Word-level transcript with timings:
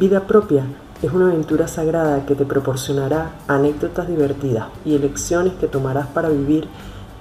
Vida 0.00 0.20
propia 0.20 0.64
es 1.02 1.12
una 1.12 1.26
aventura 1.26 1.68
sagrada 1.68 2.24
que 2.24 2.34
te 2.34 2.46
proporcionará 2.46 3.32
anécdotas 3.46 4.08
divertidas 4.08 4.68
y 4.86 4.94
elecciones 4.94 5.52
que 5.60 5.66
tomarás 5.66 6.06
para 6.06 6.30
vivir 6.30 6.66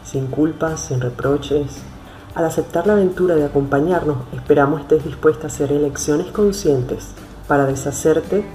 sin 0.06 0.28
culpas, 0.28 0.80
sin 0.80 1.02
reproches. 1.02 1.82
Al 2.34 2.46
aceptar 2.46 2.88
la 2.88 2.94
aventura 2.94 3.36
de 3.36 3.44
acompañarnos, 3.44 4.20
esperamos 4.34 4.80
estés 4.80 5.04
dispuesta 5.04 5.44
a 5.44 5.48
hacer 5.48 5.74
elecciones 5.74 6.28
conscientes 6.28 7.10
para 7.46 7.66
deshacerte 7.66 8.46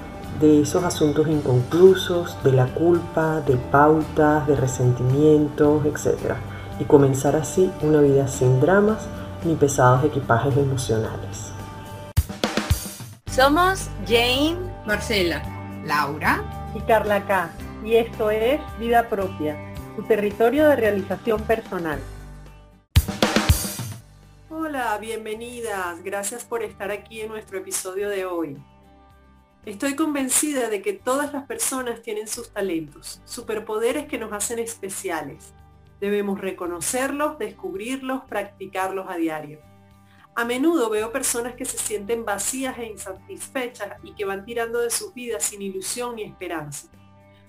de 0.41 0.63
esos 0.63 0.83
asuntos 0.83 1.29
inconclusos, 1.29 2.39
de 2.43 2.53
la 2.53 2.69
culpa, 2.69 3.43
de 3.43 3.57
pautas, 3.57 4.47
de 4.47 4.57
resentimientos, 4.57 5.85
etc. 5.85 6.37
Y 6.81 6.85
comenzar 6.85 7.37
así 7.37 7.71
una 7.83 8.01
vida 8.01 8.29
sin 8.29 8.63
dramas 8.63 9.07
ni 9.45 9.57
pesados 9.57 10.05
equipajes 10.05 10.57
emocionales. 10.57 11.56
Somos 13.37 13.91
Jane, 14.07 14.57
Marcela, 14.87 15.43
Laura 15.85 16.73
y 16.75 16.81
Carla 16.81 17.27
K. 17.27 17.51
Y 17.85 17.97
esto 17.97 18.31
es 18.31 18.59
Vida 18.79 19.11
Propia, 19.11 19.75
tu 19.95 20.03
territorio 20.05 20.67
de 20.71 20.77
realización 20.77 21.43
personal. 21.43 22.01
Hola, 24.49 24.97
bienvenidas. 24.97 26.03
Gracias 26.03 26.47
por 26.47 26.63
estar 26.63 26.91
aquí 26.91 27.21
en 27.21 27.29
nuestro 27.29 27.59
episodio 27.59 28.09
de 28.09 28.25
hoy. 28.25 28.57
Estoy 29.67 29.97
convencida 29.97 30.71
de 30.71 30.81
que 30.81 30.95
todas 30.95 31.35
las 31.35 31.45
personas 31.45 32.01
tienen 32.01 32.29
sus 32.29 32.49
talentos, 32.55 33.21
superpoderes 33.27 34.07
que 34.07 34.17
nos 34.17 34.33
hacen 34.33 34.61
especiales. 34.61 35.53
Debemos 36.01 36.41
reconocerlos, 36.41 37.39
descubrirlos, 37.39 38.23
practicarlos 38.25 39.11
a 39.11 39.17
diario. 39.17 39.76
A 40.37 40.45
menudo 40.45 40.91
veo 40.91 41.11
personas 41.11 41.55
que 41.55 41.65
se 41.65 41.79
sienten 41.79 42.27
vacías 42.27 42.77
e 42.79 42.85
insatisfechas 42.85 43.95
y 44.03 44.13
que 44.13 44.27
van 44.27 44.45
tirando 44.45 44.81
de 44.81 44.91
sus 44.91 45.15
vidas 45.15 45.45
sin 45.45 45.63
ilusión 45.63 46.17
ni 46.17 46.25
esperanza. 46.25 46.89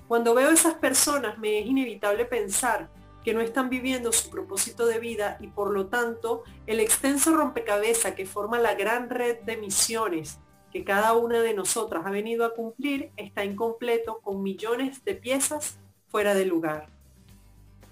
Cuando 0.07 0.33
veo 0.33 0.51
esas 0.51 0.75
personas 0.75 1.37
me 1.37 1.59
es 1.59 1.65
inevitable 1.65 2.23
pensar 2.23 2.89
que 3.25 3.33
no 3.33 3.41
están 3.41 3.69
viviendo 3.69 4.13
su 4.13 4.29
propósito 4.29 4.85
de 4.85 4.99
vida 4.99 5.37
y 5.41 5.47
por 5.47 5.71
lo 5.71 5.87
tanto 5.87 6.43
el 6.65 6.79
extenso 6.79 7.35
rompecabezas 7.35 8.15
que 8.15 8.25
forma 8.25 8.57
la 8.57 8.73
gran 8.75 9.09
red 9.09 9.39
de 9.41 9.57
misiones 9.57 10.39
que 10.71 10.85
cada 10.85 11.13
una 11.13 11.41
de 11.41 11.53
nosotras 11.53 12.05
ha 12.05 12.09
venido 12.09 12.45
a 12.45 12.53
cumplir 12.53 13.11
está 13.17 13.43
incompleto 13.43 14.19
con 14.21 14.41
millones 14.41 15.03
de 15.03 15.15
piezas 15.15 15.77
fuera 16.07 16.33
de 16.33 16.45
lugar. 16.45 16.87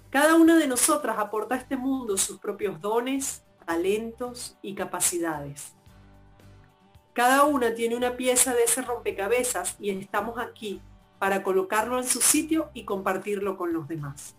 Cada 0.08 0.36
una 0.36 0.56
de 0.56 0.66
nosotras 0.66 1.18
aporta 1.18 1.54
a 1.54 1.58
este 1.58 1.76
mundo 1.76 2.16
sus 2.16 2.38
propios 2.38 2.80
dones, 2.80 3.45
talentos 3.66 4.56
y 4.62 4.74
capacidades. 4.74 5.74
Cada 7.12 7.44
una 7.44 7.74
tiene 7.74 7.96
una 7.96 8.16
pieza 8.16 8.54
de 8.54 8.64
ese 8.64 8.82
rompecabezas 8.82 9.76
y 9.80 9.90
estamos 9.90 10.38
aquí 10.38 10.80
para 11.18 11.42
colocarlo 11.42 11.98
en 11.98 12.04
su 12.04 12.20
sitio 12.20 12.70
y 12.74 12.84
compartirlo 12.84 13.56
con 13.56 13.72
los 13.72 13.88
demás. 13.88 14.34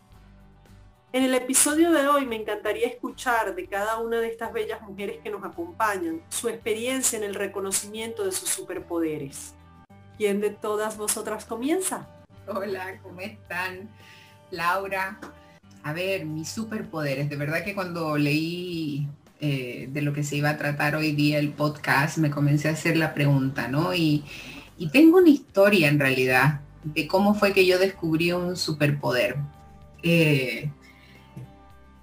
En 1.14 1.24
el 1.24 1.34
episodio 1.34 1.92
de 1.92 2.08
hoy 2.08 2.26
me 2.26 2.36
encantaría 2.36 2.86
escuchar 2.86 3.56
de 3.56 3.68
cada 3.68 3.98
una 3.98 4.20
de 4.20 4.28
estas 4.28 4.54
bellas 4.54 4.82
mujeres 4.82 5.20
que 5.24 5.30
nos 5.30 5.44
acompañan 5.44 6.22
su 6.30 6.50
experiencia 6.50 7.18
en 7.18 7.24
el 7.24 7.34
reconocimiento 7.34 8.24
de 8.24 8.32
sus 8.32 8.50
superpoderes. 8.50 9.56
¿Quién 10.18 10.42
de 10.42 10.52
todas 10.52 10.98
vosotras 10.98 11.46
comienza? 11.46 12.08
Hola, 12.48 13.00
¿cómo 13.02 13.22
están? 13.22 13.90
Laura. 14.52 15.20
A 15.88 15.94
ver, 15.94 16.26
mis 16.26 16.50
superpoderes. 16.50 17.30
De 17.30 17.38
verdad 17.38 17.64
que 17.64 17.74
cuando 17.74 18.18
leí 18.18 19.08
eh, 19.40 19.88
de 19.90 20.02
lo 20.02 20.12
que 20.12 20.22
se 20.22 20.36
iba 20.36 20.50
a 20.50 20.58
tratar 20.58 20.98
hoy 20.98 21.14
día 21.14 21.40
el 21.40 21.52
podcast, 21.52 22.18
me 22.18 22.30
comencé 22.30 22.68
a 22.68 22.74
hacer 22.74 22.98
la 22.98 23.14
pregunta, 23.14 23.70
¿no? 23.70 23.96
Y, 23.96 24.26
tengo 24.92 25.20
una 25.20 25.30
historia 25.30 25.88
en 25.88 25.98
realidad 25.98 26.60
de 26.84 27.08
cómo 27.08 27.36
fue 27.36 27.54
que 27.54 27.66
yo 27.66 27.80
descubrí 27.80 28.34
un 28.34 28.58
superpoder. 28.58 29.38
Eh, 30.04 30.70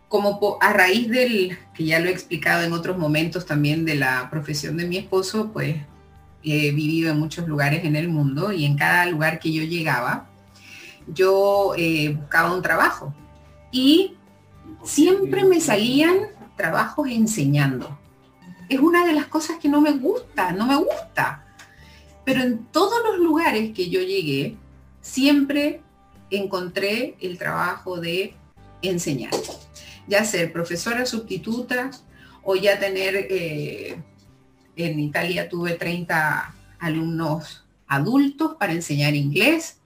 como 0.08 0.56
a 0.62 0.72
raíz 0.72 1.10
del, 1.10 1.58
que 1.74 1.84
ya 1.84 1.98
lo 1.98 2.08
he 2.08 2.12
explicado 2.12 2.64
en 2.64 2.72
otros 2.72 2.96
momentos 2.96 3.44
también 3.44 3.84
de 3.84 3.96
la 3.96 4.30
profesión 4.30 4.78
de 4.78 4.86
mi 4.86 4.96
esposo, 4.96 5.50
pues 5.52 5.76
he 6.42 6.70
vivido 6.70 7.10
en 7.10 7.18
muchos 7.18 7.46
lugares 7.46 7.84
en 7.84 7.96
el 7.96 8.08
mundo 8.08 8.50
y 8.50 8.64
en 8.64 8.78
cada 8.78 9.04
lugar 9.04 9.38
que 9.40 9.52
yo 9.52 9.62
llegaba, 9.62 10.30
yo 11.06 11.74
eh, 11.76 12.16
buscaba 12.18 12.54
un 12.54 12.62
trabajo. 12.62 13.14
Y 13.74 14.14
siempre 14.84 15.44
me 15.44 15.60
salían 15.60 16.28
trabajos 16.56 17.08
enseñando. 17.10 17.98
Es 18.68 18.78
una 18.78 19.04
de 19.04 19.12
las 19.12 19.26
cosas 19.26 19.58
que 19.58 19.68
no 19.68 19.80
me 19.80 19.90
gusta, 19.90 20.52
no 20.52 20.66
me 20.66 20.76
gusta. 20.76 21.44
Pero 22.24 22.42
en 22.42 22.66
todos 22.66 23.02
los 23.04 23.18
lugares 23.18 23.72
que 23.74 23.90
yo 23.90 24.00
llegué, 24.00 24.56
siempre 25.00 25.82
encontré 26.30 27.16
el 27.20 27.36
trabajo 27.36 28.00
de 28.00 28.36
enseñar 28.80 29.32
ya 30.06 30.24
ser 30.24 30.52
profesora 30.52 31.06
sustituta 31.06 31.90
o 32.42 32.56
ya 32.56 32.78
tener, 32.78 33.26
eh, 33.30 33.96
en 34.76 35.00
Italia 35.00 35.48
tuve 35.48 35.74
30 35.74 36.54
alumnos 36.78 37.64
adultos 37.86 38.56
para 38.58 38.72
enseñar 38.72 39.14
inglés. 39.14 39.78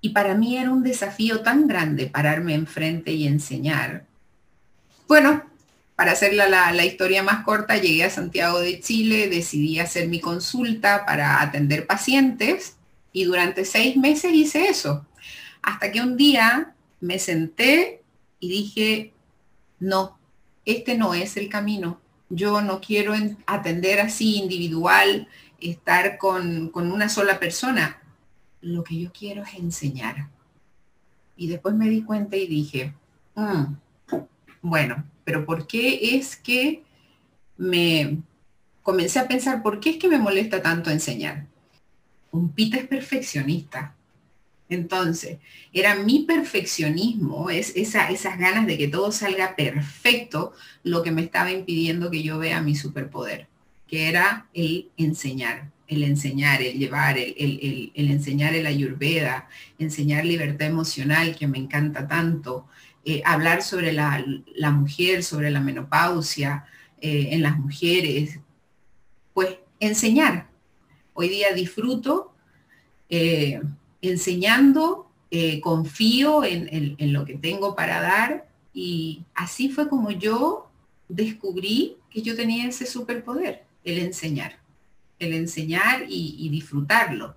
Y 0.00 0.10
para 0.10 0.34
mí 0.34 0.56
era 0.56 0.70
un 0.70 0.82
desafío 0.82 1.40
tan 1.40 1.66
grande 1.66 2.06
pararme 2.06 2.54
enfrente 2.54 3.12
y 3.12 3.26
enseñar. 3.26 4.06
Bueno, 5.06 5.42
para 5.96 6.12
hacer 6.12 6.32
la, 6.32 6.48
la, 6.48 6.84
historia 6.84 7.22
más 7.22 7.44
corta, 7.44 7.76
llegué 7.76 8.04
a 8.04 8.10
Santiago 8.10 8.60
de 8.60 8.80
Chile, 8.80 9.28
decidí 9.28 9.78
hacer 9.78 10.08
mi 10.08 10.20
consulta 10.20 11.04
para 11.04 11.42
atender 11.42 11.86
pacientes 11.86 12.76
y 13.12 13.24
durante 13.24 13.64
seis 13.64 13.96
meses 13.96 14.32
hice 14.32 14.68
eso. 14.68 15.06
Hasta 15.62 15.92
que 15.92 16.00
un 16.00 16.16
día 16.16 16.74
me 17.00 17.18
senté 17.18 18.02
y 18.38 18.48
dije, 18.48 19.12
no, 19.78 20.18
este 20.64 20.96
no 20.96 21.14
es 21.14 21.36
el 21.36 21.48
camino. 21.48 22.00
Yo 22.28 22.60
no 22.60 22.80
quiero 22.80 23.14
atender 23.46 24.00
así 24.00 24.36
individual, 24.36 25.28
estar 25.60 26.16
con, 26.18 26.70
una 26.74 27.08
sola 27.08 27.38
persona. 27.38 27.99
Lo 28.60 28.84
que 28.84 28.98
yo 28.98 29.12
quiero 29.12 29.42
es 29.42 29.54
enseñar. 29.54 30.28
Y 31.36 31.48
después 31.48 31.74
me 31.74 31.88
di 31.88 32.02
cuenta 32.02 32.36
y 32.36 32.46
dije, 32.46 32.94
mm, 33.34 33.64
bueno, 34.62 35.04
pero 35.24 35.46
¿por 35.46 35.66
qué 35.66 36.16
es 36.16 36.36
que 36.36 36.82
me 37.56 38.18
comencé 38.82 39.18
a 39.18 39.28
pensar, 39.28 39.62
¿por 39.62 39.80
qué 39.80 39.90
es 39.90 39.96
que 39.96 40.08
me 40.08 40.18
molesta 40.18 40.62
tanto 40.62 40.90
enseñar? 40.90 41.46
Un 42.30 42.50
pita 42.50 42.76
es 42.76 42.86
perfeccionista. 42.86 43.94
Entonces, 44.68 45.38
era 45.72 45.96
mi 45.96 46.20
perfeccionismo, 46.20 47.50
es 47.50 47.74
esas 47.74 48.38
ganas 48.38 48.66
de 48.66 48.78
que 48.78 48.86
todo 48.86 49.10
salga 49.10 49.56
perfecto, 49.56 50.52
lo 50.84 51.02
que 51.02 51.10
me 51.10 51.22
estaba 51.22 51.50
impidiendo 51.50 52.10
que 52.10 52.22
yo 52.22 52.38
vea 52.38 52.62
mi 52.62 52.76
superpoder, 52.76 53.48
que 53.90 54.08
era 54.08 54.46
el 54.54 54.88
enseñar, 54.96 55.68
el 55.88 56.04
enseñar, 56.04 56.62
el 56.62 56.78
llevar, 56.78 57.18
el, 57.18 57.90
enseñar 57.96 58.54
el 58.54 58.66
ayurveda, 58.66 59.48
enseñar 59.80 60.24
libertad 60.24 60.68
emocional, 60.68 61.34
que 61.34 61.48
me 61.48 61.58
encanta 61.58 62.06
tanto, 62.06 62.68
eh, 63.04 63.20
hablar 63.24 63.62
sobre 63.62 63.92
la, 63.92 64.24
mujer, 64.70 65.24
sobre 65.24 65.50
la 65.50 65.60
menopausia 65.60 66.66
eh, 67.00 67.30
en 67.32 67.42
las 67.42 67.58
mujeres, 67.58 68.38
pues 69.34 69.56
enseñar. 69.80 70.48
Hoy 71.12 71.28
día 71.28 71.52
disfruto. 71.52 72.32
Eh, 73.08 73.60
enseñando, 74.02 75.10
confío 75.62 76.44
en, 76.44 77.12
lo 77.12 77.24
que 77.24 77.34
tengo 77.34 77.74
para 77.74 78.00
dar 78.00 78.48
y 78.72 79.24
así 79.34 79.68
fue 79.68 79.88
como 79.88 80.12
yo 80.12 80.70
descubrí 81.08 81.96
que 82.08 82.22
yo 82.22 82.36
tenía 82.36 82.68
ese 82.68 82.86
superpoder, 82.86 83.64
el 83.84 83.98
enseñar, 83.98 84.58
el 85.18 85.34
enseñar 85.34 86.04
y, 86.08 86.48
disfrutarlo. 86.50 87.34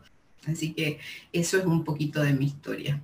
Así 0.48 0.74
que 0.74 1.00
eso 1.32 1.58
es 1.58 1.66
un 1.66 1.84
poquito 1.84 2.22
de 2.22 2.34
mi 2.34 2.46
historia. 2.46 3.02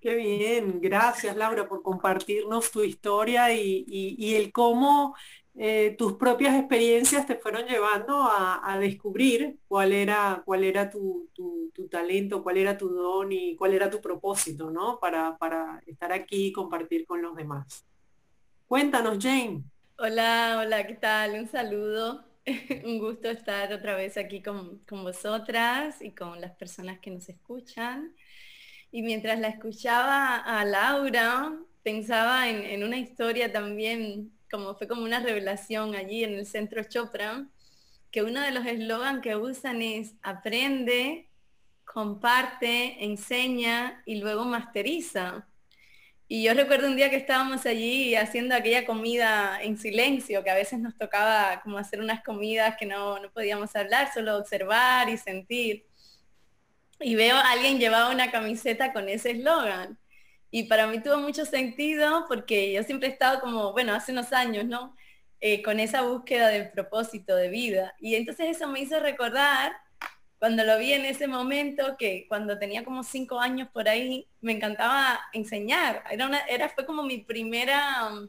Qué 0.00 0.14
bien, 0.16 0.80
gracias 0.80 1.36
Laura 1.36 1.68
por 1.68 1.82
compartirnos 1.82 2.72
tu 2.72 2.82
historia 2.82 3.54
y, 3.54 4.34
el 4.34 4.50
cómo 4.50 5.14
eh, 5.54 5.94
tus 5.98 6.14
propias 6.14 6.56
experiencias 6.56 7.26
te 7.26 7.36
fueron 7.36 7.66
llevando 7.66 8.22
a, 8.22 8.78
descubrir 8.80 9.58
cuál 9.68 9.92
era, 9.92 10.42
cuál 10.44 10.64
era 10.64 10.90
tu, 10.90 11.28
talento, 11.90 12.42
cuál 12.42 12.56
era 12.56 12.76
tu 12.78 12.88
don 12.88 13.30
y 13.32 13.54
cuál 13.54 13.74
era 13.74 13.90
tu 13.90 14.00
propósito, 14.00 14.70
¿no? 14.70 14.98
Para, 14.98 15.36
estar 15.86 16.12
aquí 16.12 16.46
y 16.46 16.52
compartir 16.52 17.06
con 17.06 17.20
los 17.20 17.36
demás. 17.36 17.84
Cuéntanos, 18.66 19.18
Jane. 19.20 19.62
Hola, 19.98 20.58
hola, 20.60 20.86
¿qué 20.86 20.94
tal? 20.94 21.34
Un 21.34 21.48
saludo. 21.48 22.24
Un 22.84 22.98
gusto 22.98 23.28
estar 23.30 23.72
otra 23.72 23.94
vez 23.94 24.16
aquí 24.16 24.42
con, 24.42 24.80
vosotras 24.90 26.02
y 26.02 26.10
con 26.12 26.40
las 26.40 26.52
personas 26.52 26.98
que 26.98 27.10
nos 27.10 27.28
escuchan. 27.28 28.14
Y 28.90 29.02
mientras 29.02 29.38
la 29.40 29.48
escuchaba 29.48 30.36
a 30.38 30.64
Laura, 30.64 31.52
pensaba 31.82 32.48
en, 32.50 32.62
en 32.62 32.84
una 32.84 32.98
historia 32.98 33.52
también 33.52 34.32
como 34.50 34.74
fue 34.74 34.86
como 34.86 35.02
una 35.04 35.20
revelación 35.20 35.94
allí 35.94 36.24
en 36.24 36.34
el 36.34 36.46
centro 36.46 36.84
Chopra, 36.84 37.48
que 38.10 38.22
uno 38.22 38.42
de 38.42 38.50
los 38.52 38.66
eslogans 38.66 39.22
que 39.22 39.36
usan 39.36 39.80
es 39.82 40.14
aprende, 40.22 41.30
comparte, 41.84 43.04
enseña 43.04 44.02
y 44.06 44.16
luego 44.20 44.44
masteriza. 44.44 45.48
Y 46.28 46.44
yo 46.44 46.54
recuerdo 46.54 46.86
un 46.86 46.96
día 46.96 47.10
que 47.10 47.16
estábamos 47.16 47.66
allí 47.66 48.14
haciendo 48.14 48.54
aquella 48.54 48.86
comida 48.86 49.62
en 49.62 49.76
silencio, 49.76 50.42
que 50.42 50.50
a 50.50 50.54
veces 50.54 50.78
nos 50.78 50.96
tocaba 50.96 51.60
como 51.62 51.76
hacer 51.78 52.00
unas 52.00 52.22
comidas 52.22 52.76
que 52.78 52.86
no, 52.86 53.18
no 53.18 53.30
podíamos 53.30 53.76
hablar, 53.76 54.12
solo 54.14 54.38
observar 54.38 55.08
y 55.10 55.18
sentir. 55.18 55.84
Y 57.00 57.14
veo 57.16 57.36
a 57.36 57.50
alguien 57.50 57.78
llevaba 57.78 58.10
una 58.10 58.30
camiseta 58.30 58.92
con 58.92 59.08
ese 59.08 59.32
eslogan. 59.32 59.98
Y 60.50 60.64
para 60.64 60.86
mí 60.86 61.02
tuvo 61.02 61.18
mucho 61.18 61.44
sentido 61.44 62.26
porque 62.28 62.72
yo 62.72 62.82
siempre 62.82 63.08
he 63.08 63.12
estado 63.12 63.40
como, 63.40 63.72
bueno, 63.72 63.94
hace 63.94 64.12
unos 64.12 64.32
años, 64.32 64.64
¿no? 64.64 64.94
Eh, 65.40 65.62
con 65.62 65.80
esa 65.80 66.02
búsqueda 66.02 66.48
del 66.48 66.70
propósito 66.70 67.34
de 67.34 67.48
vida. 67.48 67.94
Y 67.98 68.14
entonces 68.14 68.56
eso 68.56 68.68
me 68.68 68.80
hizo 68.80 69.00
recordar 69.00 69.72
cuando 70.42 70.64
lo 70.64 70.76
vi 70.76 70.92
en 70.92 71.04
ese 71.04 71.28
momento, 71.28 71.96
que 71.96 72.26
cuando 72.26 72.58
tenía 72.58 72.82
como 72.82 73.04
cinco 73.04 73.38
años 73.38 73.68
por 73.72 73.88
ahí, 73.88 74.26
me 74.40 74.50
encantaba 74.50 75.20
enseñar. 75.32 76.02
Era, 76.10 76.26
una, 76.26 76.40
era 76.40 76.68
fue 76.68 76.84
como 76.84 77.04
mi 77.04 77.18
primera 77.18 78.08
um, 78.08 78.28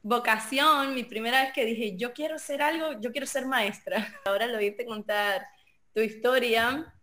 vocación, 0.00 0.94
mi 0.94 1.02
primera 1.02 1.42
vez 1.42 1.52
que 1.52 1.64
dije, 1.64 1.96
yo 1.96 2.12
quiero 2.12 2.38
ser 2.38 2.62
algo, 2.62 3.00
yo 3.00 3.10
quiero 3.10 3.26
ser 3.26 3.44
maestra. 3.46 4.06
Ahora 4.26 4.46
lo 4.46 4.58
oírte 4.58 4.86
contar 4.86 5.48
tu 5.92 6.00
historia, 6.00 6.94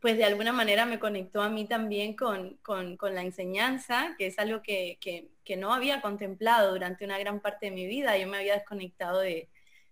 pues 0.00 0.16
de 0.16 0.24
alguna 0.24 0.52
manera 0.54 0.86
me 0.86 0.98
conectó 0.98 1.42
a 1.42 1.50
mí 1.50 1.68
también 1.68 2.16
con, 2.16 2.56
con, 2.62 2.96
la 3.14 3.20
enseñanza, 3.20 4.14
que 4.16 4.28
es 4.28 4.38
algo 4.38 4.62
que, 4.62 4.96
que, 4.98 5.56
no 5.58 5.74
había 5.74 6.00
contemplado 6.00 6.72
durante 6.72 7.04
una 7.04 7.18
gran 7.18 7.40
parte 7.40 7.66
de 7.66 7.72
mi 7.72 7.86
vida. 7.86 8.16
Yo 8.16 8.28
me 8.28 8.38
había 8.38 8.54
desconectado 8.54 9.20
de, 9.20 9.50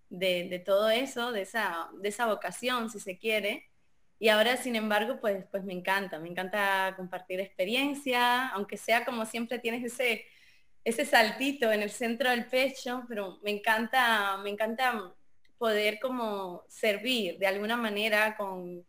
de, 0.09 0.49
de 0.49 0.59
todo 0.61 0.89
eso, 0.89 1.31
de 1.31 1.43
esa, 1.43 1.91
de 2.01 2.09
esa 2.09 2.25
vocación, 2.25 2.89
si 2.89 2.99
se 2.99 3.19
quiere. 3.19 3.69
Y 4.23 4.29
ahora, 4.29 4.57
sin 4.57 4.77
embargo, 4.77 5.19
pues, 5.21 5.45
pues 5.51 5.65
me 5.65 5.73
encanta, 5.73 6.21
me 6.21 6.29
encanta 6.29 6.95
compartir 6.97 7.41
experiencia, 7.41 8.51
aunque 8.51 8.77
sea 8.77 9.05
como 9.05 9.27
siempre 9.27 9.59
tienes 9.59 9.83
ese, 9.83 10.25
ese 10.85 11.05
saltito 11.05 11.73
en 11.73 11.83
el 11.83 11.91
centro 11.91 12.31
del 12.31 12.47
pecho, 12.47 13.03
pero 13.09 13.41
me 13.43 13.51
encanta, 13.51 14.37
me 14.37 14.51
encanta 14.51 15.13
poder 15.59 15.99
como 15.99 16.63
servir 16.69 17.37
de 17.39 17.49
alguna 17.49 17.77
manera 17.77 18.37
con, 18.37 18.85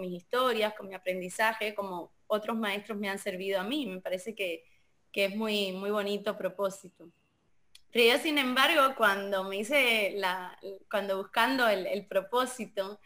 mis 0.00 0.12
historias, 0.22 0.72
con 0.72 0.88
mi 0.88 0.94
aprendizaje, 0.94 1.74
como 1.74 2.14
otros 2.26 2.56
maestros 2.56 2.96
me 2.96 3.10
han 3.10 3.18
servido 3.18 3.60
a 3.60 3.64
mí. 3.64 3.84
Me 3.84 4.00
parece 4.00 4.34
que, 4.34 4.64
es 5.12 5.36
muy, 5.36 5.72
muy 5.72 5.90
bonito 5.90 6.38
propósito. 6.38 7.10
Pero 7.92 8.14
yo, 8.14 8.22
sin 8.22 8.38
embargo, 8.38 8.94
cuando 8.96 9.44
me 9.44 9.58
hice 9.58 10.14
la, 10.16 10.58
cuando 10.90 11.18
buscando 11.18 11.68
el 11.68 12.06
propósito, 12.06 12.98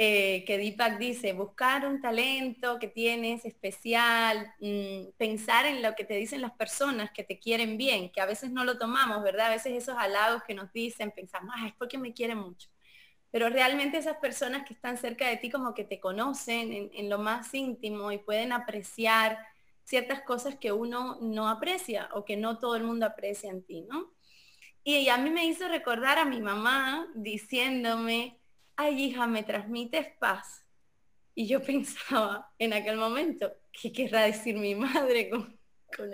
eh, 0.00 0.44
que 0.46 0.58
Deepak 0.58 0.96
dice, 0.96 1.32
buscar 1.32 1.84
un 1.84 2.00
talento 2.00 2.78
que 2.78 2.86
tienes 2.86 3.44
especial, 3.44 4.54
mm, 4.60 5.08
pensar 5.16 5.66
en 5.66 5.82
lo 5.82 5.96
que 5.96 6.04
te 6.04 6.14
dicen 6.14 6.40
las 6.40 6.52
personas 6.52 7.10
que 7.10 7.24
te 7.24 7.40
quieren 7.40 7.76
bien, 7.76 8.12
que 8.12 8.20
a 8.20 8.26
veces 8.26 8.52
no 8.52 8.62
lo 8.62 8.78
tomamos, 8.78 9.24
¿verdad? 9.24 9.48
A 9.48 9.50
veces 9.50 9.72
esos 9.72 9.96
halagos 9.98 10.44
que 10.44 10.54
nos 10.54 10.72
dicen, 10.72 11.10
pensamos, 11.10 11.52
ah, 11.58 11.66
es 11.66 11.74
porque 11.74 11.98
me 11.98 12.14
quieren 12.14 12.38
mucho. 12.38 12.68
Pero 13.32 13.48
realmente 13.48 13.98
esas 13.98 14.18
personas 14.18 14.64
que 14.68 14.74
están 14.74 14.98
cerca 14.98 15.28
de 15.28 15.36
ti 15.36 15.50
como 15.50 15.74
que 15.74 15.82
te 15.82 15.98
conocen 15.98 16.72
en, 16.72 16.90
en 16.94 17.10
lo 17.10 17.18
más 17.18 17.52
íntimo 17.52 18.12
y 18.12 18.18
pueden 18.18 18.52
apreciar 18.52 19.36
ciertas 19.82 20.22
cosas 20.22 20.54
que 20.60 20.70
uno 20.70 21.18
no 21.22 21.48
aprecia 21.48 22.08
o 22.12 22.24
que 22.24 22.36
no 22.36 22.58
todo 22.60 22.76
el 22.76 22.84
mundo 22.84 23.04
aprecia 23.04 23.50
en 23.50 23.64
ti, 23.64 23.82
¿no? 23.90 24.12
Y 24.84 25.08
a 25.08 25.18
mí 25.18 25.30
me 25.30 25.44
hizo 25.44 25.66
recordar 25.66 26.18
a 26.18 26.24
mi 26.24 26.40
mamá 26.40 27.08
diciéndome, 27.16 28.38
ay 28.78 29.02
hija, 29.02 29.26
me 29.26 29.42
transmites 29.42 30.06
paz. 30.18 30.64
Y 31.34 31.46
yo 31.46 31.62
pensaba 31.64 32.50
en 32.58 32.72
aquel 32.72 32.96
momento, 32.96 33.52
¿qué 33.70 33.92
querrá 33.92 34.22
decir 34.22 34.56
mi 34.56 34.74
madre 34.74 35.28
con, 35.28 35.58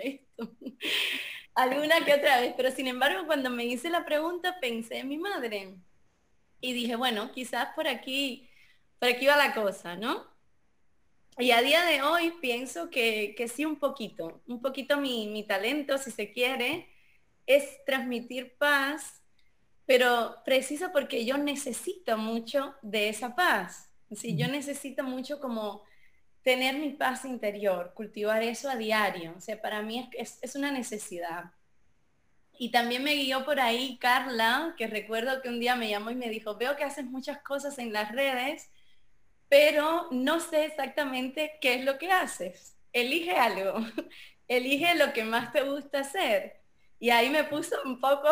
esto? 0.01 0.51
Alguna 1.55 2.03
que 2.03 2.13
otra 2.13 2.41
vez, 2.41 2.53
pero 2.57 2.69
sin 2.71 2.87
embargo 2.87 3.25
cuando 3.25 3.49
me 3.49 3.63
hice 3.63 3.89
la 3.89 4.03
pregunta 4.03 4.57
pensé 4.59 4.97
en 4.97 5.07
mi 5.07 5.17
madre 5.17 5.77
y 6.59 6.73
dije, 6.73 6.97
bueno, 6.97 7.31
quizás 7.31 7.69
por 7.75 7.87
aquí, 7.87 8.49
por 8.99 9.07
aquí 9.07 9.25
va 9.27 9.37
la 9.37 9.53
cosa, 9.53 9.95
¿no? 9.95 10.25
Y 11.37 11.51
a 11.51 11.61
día 11.61 11.85
de 11.85 12.01
hoy 12.01 12.33
pienso 12.41 12.89
que, 12.89 13.35
que 13.37 13.47
sí 13.47 13.63
un 13.63 13.77
poquito, 13.77 14.41
un 14.47 14.61
poquito 14.61 14.97
mi, 14.97 15.27
mi 15.27 15.45
talento, 15.45 15.97
si 15.97 16.11
se 16.11 16.33
quiere, 16.33 16.89
es 17.45 17.85
transmitir 17.85 18.57
paz 18.57 19.24
pero 19.85 20.37
preciso 20.43 20.91
porque 20.91 21.25
yo 21.25 21.37
necesito 21.37 22.17
mucho 22.17 22.75
de 22.81 23.09
esa 23.09 23.35
paz. 23.35 23.89
¿sí? 24.15 24.35
Yo 24.35 24.47
necesito 24.47 25.03
mucho 25.03 25.39
como 25.39 25.83
tener 26.41 26.75
mi 26.75 26.91
paz 26.91 27.25
interior, 27.25 27.93
cultivar 27.93 28.43
eso 28.43 28.69
a 28.69 28.75
diario. 28.75 29.33
O 29.37 29.41
sea, 29.41 29.61
para 29.61 29.81
mí 29.81 30.09
es, 30.13 30.39
es, 30.41 30.55
una 30.55 30.71
necesidad. 30.71 31.51
Y 32.57 32.71
también 32.71 33.03
me 33.03 33.15
guió 33.15 33.45
por 33.45 33.59
ahí 33.59 33.97
Carla, 33.97 34.75
que 34.77 34.87
recuerdo 34.87 35.41
que 35.41 35.49
un 35.49 35.59
día 35.59 35.75
me 35.75 35.89
llamó 35.89 36.11
y 36.11 36.15
me 36.15 36.29
dijo, 36.29 36.55
veo 36.55 36.75
que 36.75 36.83
haces 36.83 37.05
muchas 37.05 37.39
cosas 37.39 37.77
en 37.79 37.91
las 37.91 38.11
redes, 38.11 38.69
pero 39.49 40.07
no 40.11 40.39
sé 40.39 40.65
exactamente 40.65 41.57
qué 41.61 41.75
es 41.75 41.85
lo 41.85 41.97
que 41.97 42.11
haces. 42.11 42.77
Elige 42.93 43.35
algo, 43.35 43.75
elige 44.47 44.95
lo 44.95 45.13
que 45.13 45.23
más 45.23 45.51
te 45.51 45.63
gusta 45.63 45.99
hacer. 45.99 46.61
Y 46.99 47.09
ahí 47.09 47.29
me 47.29 47.43
puso 47.43 47.75
un 47.83 47.99
poco 47.99 48.29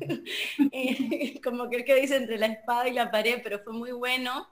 como 1.42 1.68
que 1.68 1.84
que 1.84 1.94
dice 1.94 2.16
entre 2.16 2.38
la 2.38 2.46
espada 2.46 2.88
y 2.88 2.92
la 2.92 3.10
pared, 3.10 3.40
pero 3.42 3.58
fue 3.60 3.72
muy 3.72 3.92
bueno 3.92 4.48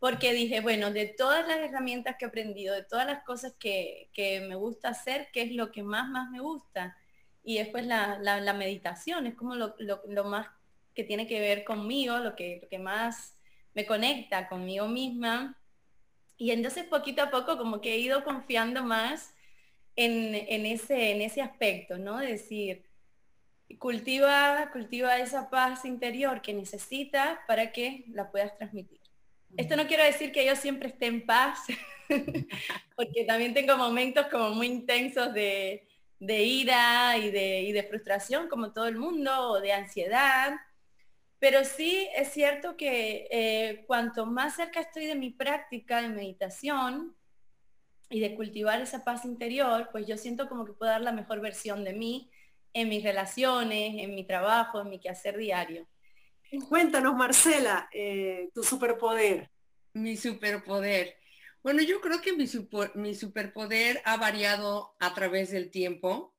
porque 0.00 0.32
dije, 0.32 0.60
bueno, 0.60 0.90
de 0.90 1.06
todas 1.06 1.46
las 1.46 1.58
herramientas 1.58 2.16
que 2.18 2.24
he 2.24 2.28
aprendido, 2.28 2.74
de 2.74 2.82
todas 2.82 3.06
las 3.06 3.22
cosas 3.22 3.54
que, 3.58 4.08
me 4.48 4.54
gusta 4.56 4.88
hacer, 4.88 5.28
¿qué 5.30 5.42
es 5.42 5.52
lo 5.52 5.70
que 5.70 5.82
más, 5.82 6.08
más 6.08 6.30
me 6.30 6.40
gusta? 6.40 6.96
Y 7.44 7.58
después 7.58 7.86
la, 7.86 8.54
meditación, 8.56 9.26
es 9.26 9.34
como 9.34 9.54
lo, 9.54 10.24
más 10.24 10.48
que 10.94 11.04
tiene 11.04 11.26
que 11.26 11.38
ver 11.38 11.64
conmigo, 11.64 12.18
lo 12.18 12.34
que, 12.34 12.66
que 12.70 12.78
más 12.78 13.38
me 13.74 13.84
conecta 13.84 14.48
conmigo 14.48 14.88
misma. 14.88 15.58
Y 16.38 16.50
entonces 16.52 16.84
poquito 16.84 17.22
a 17.22 17.30
poco 17.30 17.58
como 17.58 17.82
que 17.82 17.92
he 17.92 17.98
ido 17.98 18.24
confiando 18.24 18.82
más 18.82 19.34
en, 19.96 20.34
en, 20.34 20.64
ese, 20.64 21.12
en 21.12 21.20
ese 21.20 21.42
aspecto, 21.42 21.98
¿no? 21.98 22.16
De 22.18 22.28
decir, 22.28 22.89
cultiva, 23.78 24.68
cultiva 24.72 25.18
esa 25.18 25.48
paz 25.50 25.84
interior 25.84 26.42
que 26.42 26.52
necesitas 26.52 27.38
para 27.46 27.72
que 27.72 28.04
la 28.08 28.30
puedas 28.30 28.56
transmitir. 28.56 29.00
Esto 29.56 29.76
no 29.76 29.86
quiero 29.86 30.04
decir 30.04 30.32
que 30.32 30.46
yo 30.46 30.54
siempre 30.54 30.88
esté 30.88 31.06
en 31.06 31.26
paz, 31.26 31.58
porque 32.96 33.24
también 33.24 33.54
tengo 33.54 33.76
momentos 33.76 34.26
como 34.26 34.50
muy 34.50 34.66
intensos 34.66 35.32
de, 35.34 35.86
ira 36.20 37.16
y 37.16 37.30
de, 37.30 37.70
de, 37.72 37.86
frustración, 37.88 38.48
como 38.48 38.72
todo 38.72 38.86
el 38.86 38.96
mundo, 38.96 39.32
o 39.50 39.60
de 39.60 39.72
ansiedad. 39.72 40.54
Pero 41.38 41.64
sí 41.64 42.08
es 42.14 42.28
cierto 42.28 42.76
que 42.76 43.26
eh, 43.30 43.84
cuanto 43.86 44.26
más 44.26 44.56
cerca 44.56 44.80
estoy 44.80 45.06
de 45.06 45.14
mi 45.14 45.30
práctica 45.30 46.02
de 46.02 46.08
meditación 46.08 47.16
y 48.10 48.20
de 48.20 48.34
cultivar 48.34 48.80
esa 48.80 49.04
paz 49.04 49.24
interior, 49.24 49.88
pues 49.90 50.06
yo 50.06 50.16
siento 50.16 50.48
como 50.48 50.64
que 50.64 50.72
puedo 50.72 50.92
dar 50.92 51.00
la 51.00 51.12
mejor 51.12 51.40
versión 51.40 51.82
de 51.84 51.94
mí 51.94 52.30
en 52.72 52.88
mis 52.88 53.02
relaciones, 53.02 53.94
en 53.98 54.14
mi 54.14 54.24
trabajo, 54.24 54.80
en 54.80 54.90
mi 54.90 55.00
quehacer 55.00 55.36
diario. 55.36 55.88
Cuéntanos, 56.68 57.14
Marcela, 57.14 57.88
eh, 57.92 58.50
tu 58.54 58.62
superpoder. 58.62 59.50
Mi 59.92 60.16
superpoder. 60.16 61.16
Bueno, 61.62 61.82
yo 61.82 62.00
creo 62.00 62.20
que 62.20 62.32
mi, 62.32 62.46
mi 62.94 63.14
superpoder 63.14 64.00
ha 64.04 64.16
variado 64.16 64.94
a 64.98 65.14
través 65.14 65.50
del 65.50 65.70
tiempo. 65.70 66.34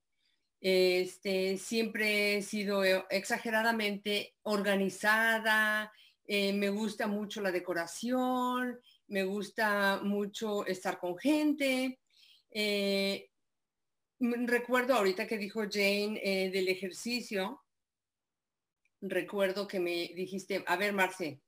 Este, 0.59 1.57
siempre 1.57 2.37
he 2.37 2.41
sido 2.41 2.83
exageradamente 3.09 4.35
organizada, 4.43 5.91
eh, 6.25 6.53
me 6.53 6.69
gusta 6.69 7.07
mucho 7.07 7.41
la 7.41 7.51
decoración, 7.51 8.79
me 9.07 9.23
gusta 9.23 9.99
mucho 10.03 10.65
estar 10.65 10.99
con 10.99 11.17
gente. 11.17 11.99
Eh, 12.51 13.30
recuerdo 14.21 14.93
ahorita 14.93 15.27
que 15.27 15.37
dijo 15.37 15.61
Jane 15.69 16.19
eh, 16.23 16.51
del 16.51 16.67
ejercicio, 16.67 17.63
recuerdo 19.01 19.67
que 19.67 19.79
me 19.79 20.11
dijiste, 20.15 20.63
a 20.67 20.75
ver, 20.77 20.93
Marce, 20.93 21.41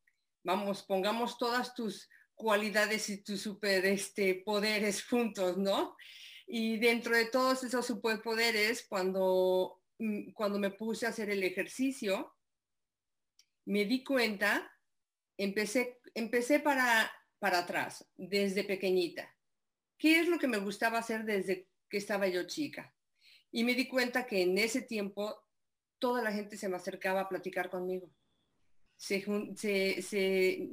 vamos, 0.43 0.83
pongamos 0.83 1.37
todas 1.37 1.75
tus 1.75 2.09
cualidades 2.33 3.09
y 3.09 3.23
tus 3.23 3.41
super 3.41 3.85
este, 3.85 4.41
poderes 4.43 5.05
juntos, 5.05 5.57
¿no? 5.57 5.95
Y 6.47 6.77
dentro 6.79 7.15
de 7.15 7.25
todos 7.25 7.63
esos 7.63 7.85
superpoderes, 7.85 8.85
cuando, 8.87 9.81
mm, 9.99 10.31
cuando 10.33 10.59
me 10.59 10.71
puse 10.71 11.05
a 11.05 11.09
hacer 11.09 11.29
el 11.29 11.43
ejercicio, 11.43 12.35
me 13.65 13.85
di 13.85 14.03
cuenta, 14.03 14.69
empecé, 15.37 15.99
empecé 16.15 16.59
para, 16.59 17.11
para 17.39 17.59
atrás, 17.59 18.09
desde 18.15 18.63
pequeñita. 18.63 19.33
¿Qué 19.97 20.19
es 20.19 20.27
lo 20.27 20.39
que 20.39 20.47
me 20.47 20.57
gustaba 20.57 20.99
hacer 20.99 21.23
desde 21.23 21.69
que 21.93 21.99
estaba 21.99 22.27
yo 22.27 22.47
chica. 22.47 22.91
Y 23.51 23.63
me 23.63 23.75
di 23.75 23.87
cuenta 23.87 24.25
que 24.25 24.41
en 24.41 24.57
ese 24.57 24.81
tiempo 24.81 25.37
toda 25.99 26.23
la 26.23 26.31
gente 26.31 26.57
se 26.57 26.67
me 26.67 26.75
acercaba 26.75 27.21
a 27.21 27.29
platicar 27.29 27.69
conmigo. 27.69 28.09
se, 28.97 29.21
se, 30.01 30.69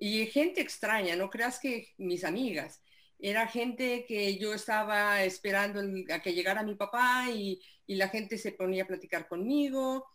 y 0.00 0.26
gente 0.28 0.62
extraña, 0.62 1.14
no 1.14 1.28
creas 1.28 1.58
que 1.60 1.92
mis 1.98 2.24
amigas, 2.24 2.80
era 3.18 3.46
gente 3.46 4.06
que 4.08 4.38
yo 4.38 4.54
estaba 4.54 5.22
esperando 5.24 5.82
a 6.14 6.20
que 6.20 6.32
llegara 6.32 6.62
mi 6.62 6.74
papá 6.74 7.26
y, 7.30 7.60
la 7.86 8.08
gente 8.08 8.38
se 8.38 8.52
ponía 8.52 8.84
a 8.84 8.86
platicar 8.86 9.28
conmigo. 9.28 10.06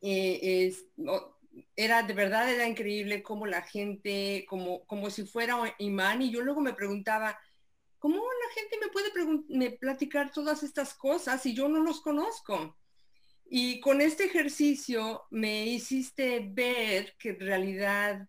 Eh, 0.00 0.72
era 1.76 2.02
de 2.02 2.14
verdad, 2.14 2.50
era 2.50 2.66
increíble 2.66 3.22
como 3.22 3.44
la 3.46 3.60
gente, 3.60 4.46
como, 4.48 4.86
como 4.86 5.10
si 5.10 5.24
fuera 5.26 5.76
imán, 5.78 6.22
y 6.22 6.30
yo 6.30 6.40
luego 6.40 6.62
me 6.62 6.72
preguntaba, 6.72 7.38
¿cómo 8.02 8.16
la 8.16 8.52
gente 8.52 8.78
me 8.80 8.88
puede 8.88 9.78
platicar 9.78 10.32
todas 10.32 10.64
estas 10.64 10.92
cosas 10.92 11.40
si 11.40 11.54
yo 11.54 11.68
no 11.68 11.84
los 11.84 12.00
conozco? 12.00 12.76
Y 13.48 13.78
con 13.78 14.00
este 14.00 14.24
ejercicio 14.24 15.22
me 15.30 15.66
hiciste 15.66 16.44
ver 16.50 17.14
que 17.16 17.28
en 17.28 17.38
realidad 17.38 18.28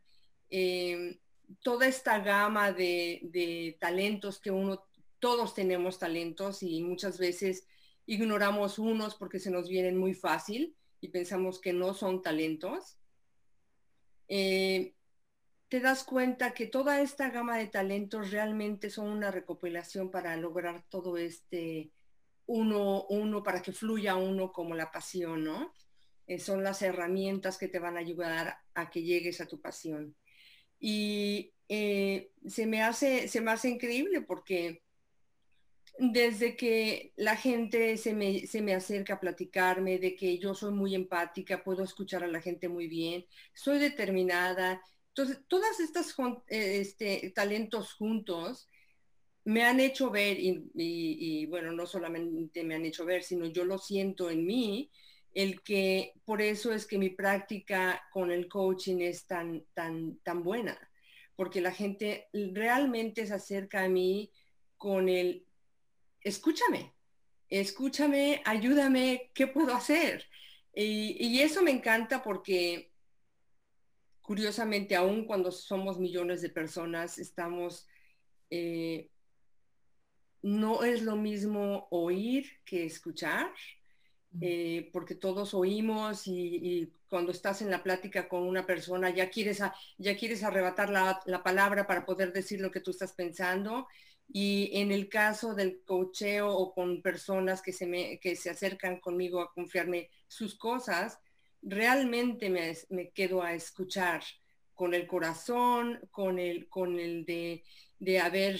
em, 0.51 1.17
toda 1.63 1.87
esta 1.87 2.19
gama 2.19 2.71
de, 2.71 3.21
de, 3.23 3.75
talentos 3.79 4.39
que 4.39 4.51
uno, 4.51 4.85
todos 5.17 5.55
tenemos 5.55 5.97
talentos 5.97 6.61
y 6.61 6.83
muchas 6.83 7.17
veces 7.17 7.65
ignoramos 8.05 8.77
unos 8.77 9.15
porque 9.15 9.39
se 9.39 9.49
nos 9.49 9.69
vienen 9.69 9.97
muy 9.97 10.13
fácil 10.13 10.75
y 11.01 11.07
pensamos 11.07 11.59
que 11.59 11.73
no 11.73 11.95
son 11.95 12.21
talentos. 12.21 12.99
Eh, 14.27 14.93
te 15.73 15.79
das 15.79 16.03
cuenta 16.03 16.53
que 16.53 16.67
toda 16.67 17.01
esta 17.01 17.31
gama 17.31 17.57
de 17.57 17.65
talentos 17.65 18.29
realmente 18.29 18.91
son 18.91 19.07
una 19.07 19.31
recopilación 19.31 20.11
para 20.11 20.37
lograr 20.37 20.85
todo 20.87 21.17
este 21.17 21.89
uno, 22.45 23.07
uno, 23.09 23.41
para 23.41 23.59
que 23.59 23.71
fluya 23.71 24.15
uno 24.15 24.51
como 24.51 24.75
la 24.75 24.91
pasión, 24.91 25.43
¿no? 25.43 25.73
Eh, 26.27 26.37
son 26.37 26.63
las 26.63 26.83
herramientas 26.83 27.57
que 27.57 27.69
te 27.69 27.79
van 27.79 27.97
a 27.97 28.01
ayudar 28.01 28.55
a 28.75 28.91
que 28.91 29.01
llegues 29.01 29.41
a 29.41 29.47
tu 29.47 29.59
pasión. 29.61 30.15
Y 30.79 31.55
eh, 31.67 32.29
se, 32.45 32.67
me 32.67 32.83
hace, 32.83 33.27
se 33.27 33.41
me 33.41 33.49
hace 33.49 33.69
increíble 33.69 34.21
porque 34.21 34.83
desde 35.97 36.55
que 36.55 37.13
la 37.15 37.35
gente 37.35 37.97
se 37.97 38.13
me, 38.13 38.45
se 38.45 38.61
me, 38.61 38.75
acerca 38.75 39.15
a 39.15 39.19
platicarme, 39.19 39.97
de 39.97 40.15
que 40.15 40.37
yo 40.37 40.53
soy 40.53 40.71
muy 40.71 40.93
empática, 40.93 41.63
puedo 41.63 41.83
escuchar 41.83 42.23
a 42.23 42.27
la 42.27 42.41
gente 42.41 42.69
muy 42.69 42.87
bien, 42.87 43.25
soy 43.55 43.79
determinada. 43.79 44.79
Entonces, 45.15 45.43
todas 45.47 45.79
estas 45.79 46.15
eh, 46.47 46.79
este, 46.79 47.31
talentos 47.35 47.93
juntos 47.93 48.67
me 49.45 49.63
han 49.63 49.79
hecho 49.79 50.09
ver, 50.09 50.37
y, 50.39 51.45
bueno, 51.47 51.71
no 51.71 51.85
solamente 51.85 52.63
me 52.63 52.75
han 52.75 52.85
hecho 52.85 53.05
ver, 53.05 53.23
sino 53.23 53.45
yo 53.45 53.65
lo 53.65 53.77
siento 53.77 54.29
en 54.29 54.45
mí, 54.45 54.89
el 55.33 55.61
que 55.61 56.13
por 56.25 56.41
eso 56.41 56.73
es 56.73 56.85
que 56.85 56.97
mi 56.97 57.09
práctica 57.09 58.01
con 58.11 58.31
el 58.31 58.47
coaching 58.47 58.99
es 59.01 59.27
tan, 59.27 59.65
tan, 59.73 60.17
tan 60.19 60.43
buena, 60.43 60.77
porque 61.35 61.61
la 61.61 61.71
gente 61.71 62.29
realmente 62.31 63.27
se 63.27 63.33
acerca 63.33 63.83
a 63.83 63.89
mí 63.89 64.31
con 64.77 65.09
el 65.09 65.45
escúchame, 66.21 66.93
escúchame, 67.49 68.41
ayúdame, 68.45 69.31
¿qué 69.33 69.47
puedo 69.47 69.75
hacer? 69.75 70.25
Y, 70.75 71.39
eso 71.41 71.61
me 71.61 71.71
encanta 71.71 72.23
porque 72.23 72.92
curiosamente, 74.23 74.95
aún 74.95 75.25
cuando 75.25 75.51
somos 75.51 75.99
millones 75.99 76.41
de 76.41 76.49
personas, 76.49 77.19
estamos, 77.19 77.87
eh, 78.49 79.09
no 80.41 80.83
es 80.83 81.03
lo 81.03 81.15
mismo 81.15 81.87
oír 81.91 82.49
que 82.65 82.85
escuchar, 82.85 83.51
eh, 84.41 84.89
porque 84.91 85.13
todos 85.13 85.53
oímos 85.53 86.23
y, 86.25 86.91
cuando 87.07 87.31
estás 87.31 87.61
en 87.61 87.69
la 87.69 87.83
plática 87.83 88.27
con 88.27 88.41
una 88.41 88.65
persona 88.65 89.11
ya 89.11 89.29
quieres, 89.29 89.61
ya 89.99 90.17
quieres 90.17 90.43
arrebatar 90.43 90.89
la, 90.89 91.19
la, 91.27 91.43
palabra 91.43 91.85
para 91.85 92.05
poder 92.07 92.33
decir 92.33 92.59
lo 92.59 92.71
que 92.71 92.79
tú 92.79 92.89
estás 92.89 93.13
pensando. 93.13 93.87
Y 94.27 94.71
en 94.73 94.91
el 94.91 95.09
caso 95.09 95.53
del 95.53 95.83
cocheo 95.83 96.49
o 96.49 96.73
con 96.73 97.03
personas 97.03 97.61
que 97.61 97.71
se, 97.71 97.85
me, 97.85 98.19
que 98.19 98.35
se 98.35 98.49
acercan 98.49 98.99
conmigo 98.99 99.41
a 99.41 99.53
confiarme 99.53 100.09
sus 100.27 100.55
cosas, 100.57 101.19
realmente 101.63 102.49
me, 102.49 102.75
me 102.89 103.11
quedo 103.11 103.41
a 103.41 103.53
escuchar 103.53 104.23
con 104.73 104.93
el 104.93 105.07
corazón, 105.07 105.99
con 106.11 106.39
el, 106.39 106.67
con 106.67 106.99
el 106.99 107.25
de, 107.25 107.63
de 107.99 108.19
a 108.19 108.29
ver 108.29 108.59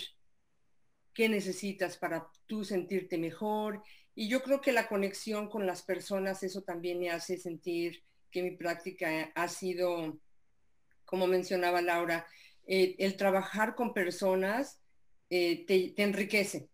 qué 1.13 1.29
necesitas 1.29 1.97
para 1.97 2.27
tú 2.47 2.63
sentirte 2.63 3.17
mejor. 3.17 3.83
Y 4.15 4.27
yo 4.27 4.43
creo 4.43 4.61
que 4.61 4.71
la 4.71 4.87
conexión 4.87 5.49
con 5.49 5.65
las 5.65 5.83
personas, 5.83 6.43
eso 6.43 6.61
también 6.61 6.99
me 6.99 7.09
hace 7.09 7.37
sentir 7.37 8.03
que 8.31 8.43
mi 8.43 8.51
práctica 8.51 9.31
ha 9.35 9.47
sido, 9.47 10.19
como 11.05 11.27
mencionaba 11.27 11.81
Laura, 11.81 12.25
eh, 12.65 12.95
el 12.99 13.15
trabajar 13.17 13.75
con 13.75 13.93
personas 13.93 14.79
eh, 15.29 15.65
te, 15.65 15.93
enriquece. 16.01 16.69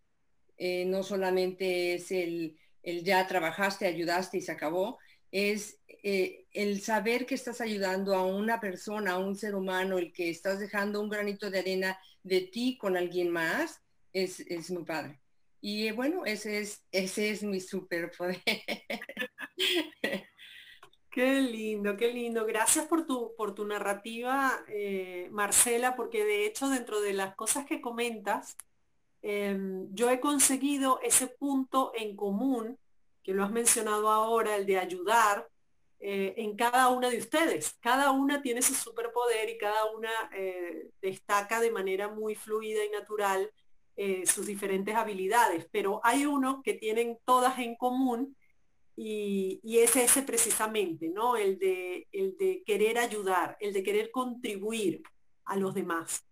Eh, 0.57 0.85
no 0.85 1.03
solamente 1.03 1.95
es 1.95 2.11
el, 2.11 2.57
ya 2.83 3.25
trabajaste, 3.27 3.87
ayudaste 3.87 4.37
y 4.37 4.41
se 4.41 4.51
acabó, 4.51 4.99
es 5.31 5.79
eh, 5.87 6.45
el 6.51 6.81
saber 6.81 7.25
que 7.25 7.35
estás 7.35 7.61
ayudando 7.61 8.15
a 8.15 8.25
una 8.25 8.59
persona, 8.59 9.13
a 9.13 9.17
un 9.17 9.35
ser 9.35 9.55
humano, 9.55 9.97
el 9.97 10.13
que 10.13 10.29
estás 10.29 10.59
dejando 10.59 11.01
un 11.01 11.09
granito 11.09 11.49
de 11.49 11.59
arena 11.59 11.99
de 12.23 12.41
ti 12.41 12.77
con 12.77 12.97
alguien 12.97 13.29
más, 13.29 13.81
es, 14.13 14.39
es 14.41 14.71
muy 14.71 14.83
padre. 14.85 15.19
Y 15.61 15.91
bueno, 15.91 16.25
ese 16.25 16.59
es, 16.59 16.83
ese 16.91 17.31
es 17.31 17.43
mi 17.43 17.59
superpoder. 17.59 18.41
Qué 21.11 21.41
lindo, 21.41 21.97
qué 21.97 22.13
lindo. 22.13 22.45
Gracias 22.45 22.85
por 22.85 23.07
tu, 23.07 23.33
por 23.35 23.55
tu 23.55 23.65
narrativa, 23.65 24.63
eh, 24.67 25.27
Marcela, 25.31 25.95
porque 25.95 26.23
de 26.23 26.45
hecho 26.45 26.69
dentro 26.69 27.01
de 27.01 27.13
las 27.13 27.35
cosas 27.35 27.65
que 27.65 27.81
comentas, 27.81 28.55
em, 29.23 29.87
yo 29.93 30.09
he 30.11 30.19
conseguido 30.19 30.99
ese 31.01 31.27
punto 31.27 31.91
en 31.95 32.15
común, 32.15 32.77
que 33.29 33.35
lo 33.35 33.43
has 33.43 33.51
mencionado 33.51 34.09
ahora, 34.09 34.55
el 34.55 34.65
de 34.65 34.79
ayudar 34.79 35.47
eh, 35.99 36.33
en 36.37 36.55
cada 36.55 36.89
una 36.89 37.09
de 37.09 37.19
ustedes. 37.19 37.77
Cada 37.79 38.11
una 38.11 38.41
tiene 38.41 38.61
su 38.61 38.73
superpoder 38.73 39.49
y 39.49 39.57
cada 39.57 39.85
una 39.91 40.09
eh, 40.35 40.89
destaca 41.01 41.59
de 41.59 41.71
manera 41.71 42.07
muy 42.07 42.35
fluida 42.35 42.83
y 42.83 42.89
natural 42.89 43.51
sus 44.23 44.45
diferentes 44.45 44.95
habilidades, 44.95 45.67
pero 45.73 45.99
hay 46.05 46.25
uno 46.25 46.61
que 46.63 46.73
tienen 46.73 47.19
todas 47.25 47.59
en 47.59 47.75
común 47.75 48.33
y, 48.95 49.59
es 49.77 49.95
ese 49.97 50.23
precisamente, 50.23 51.09
¿no? 51.09 51.35
El 51.35 51.59
de, 51.59 52.07
el 52.13 52.37
de 52.37 52.63
querer 52.65 52.97
ayudar, 52.97 53.57
el 53.59 53.73
de 53.73 53.83
querer 53.83 54.09
contribuir 54.09 55.03
a 55.43 55.57
los 55.57 55.73
demás. 55.73 56.25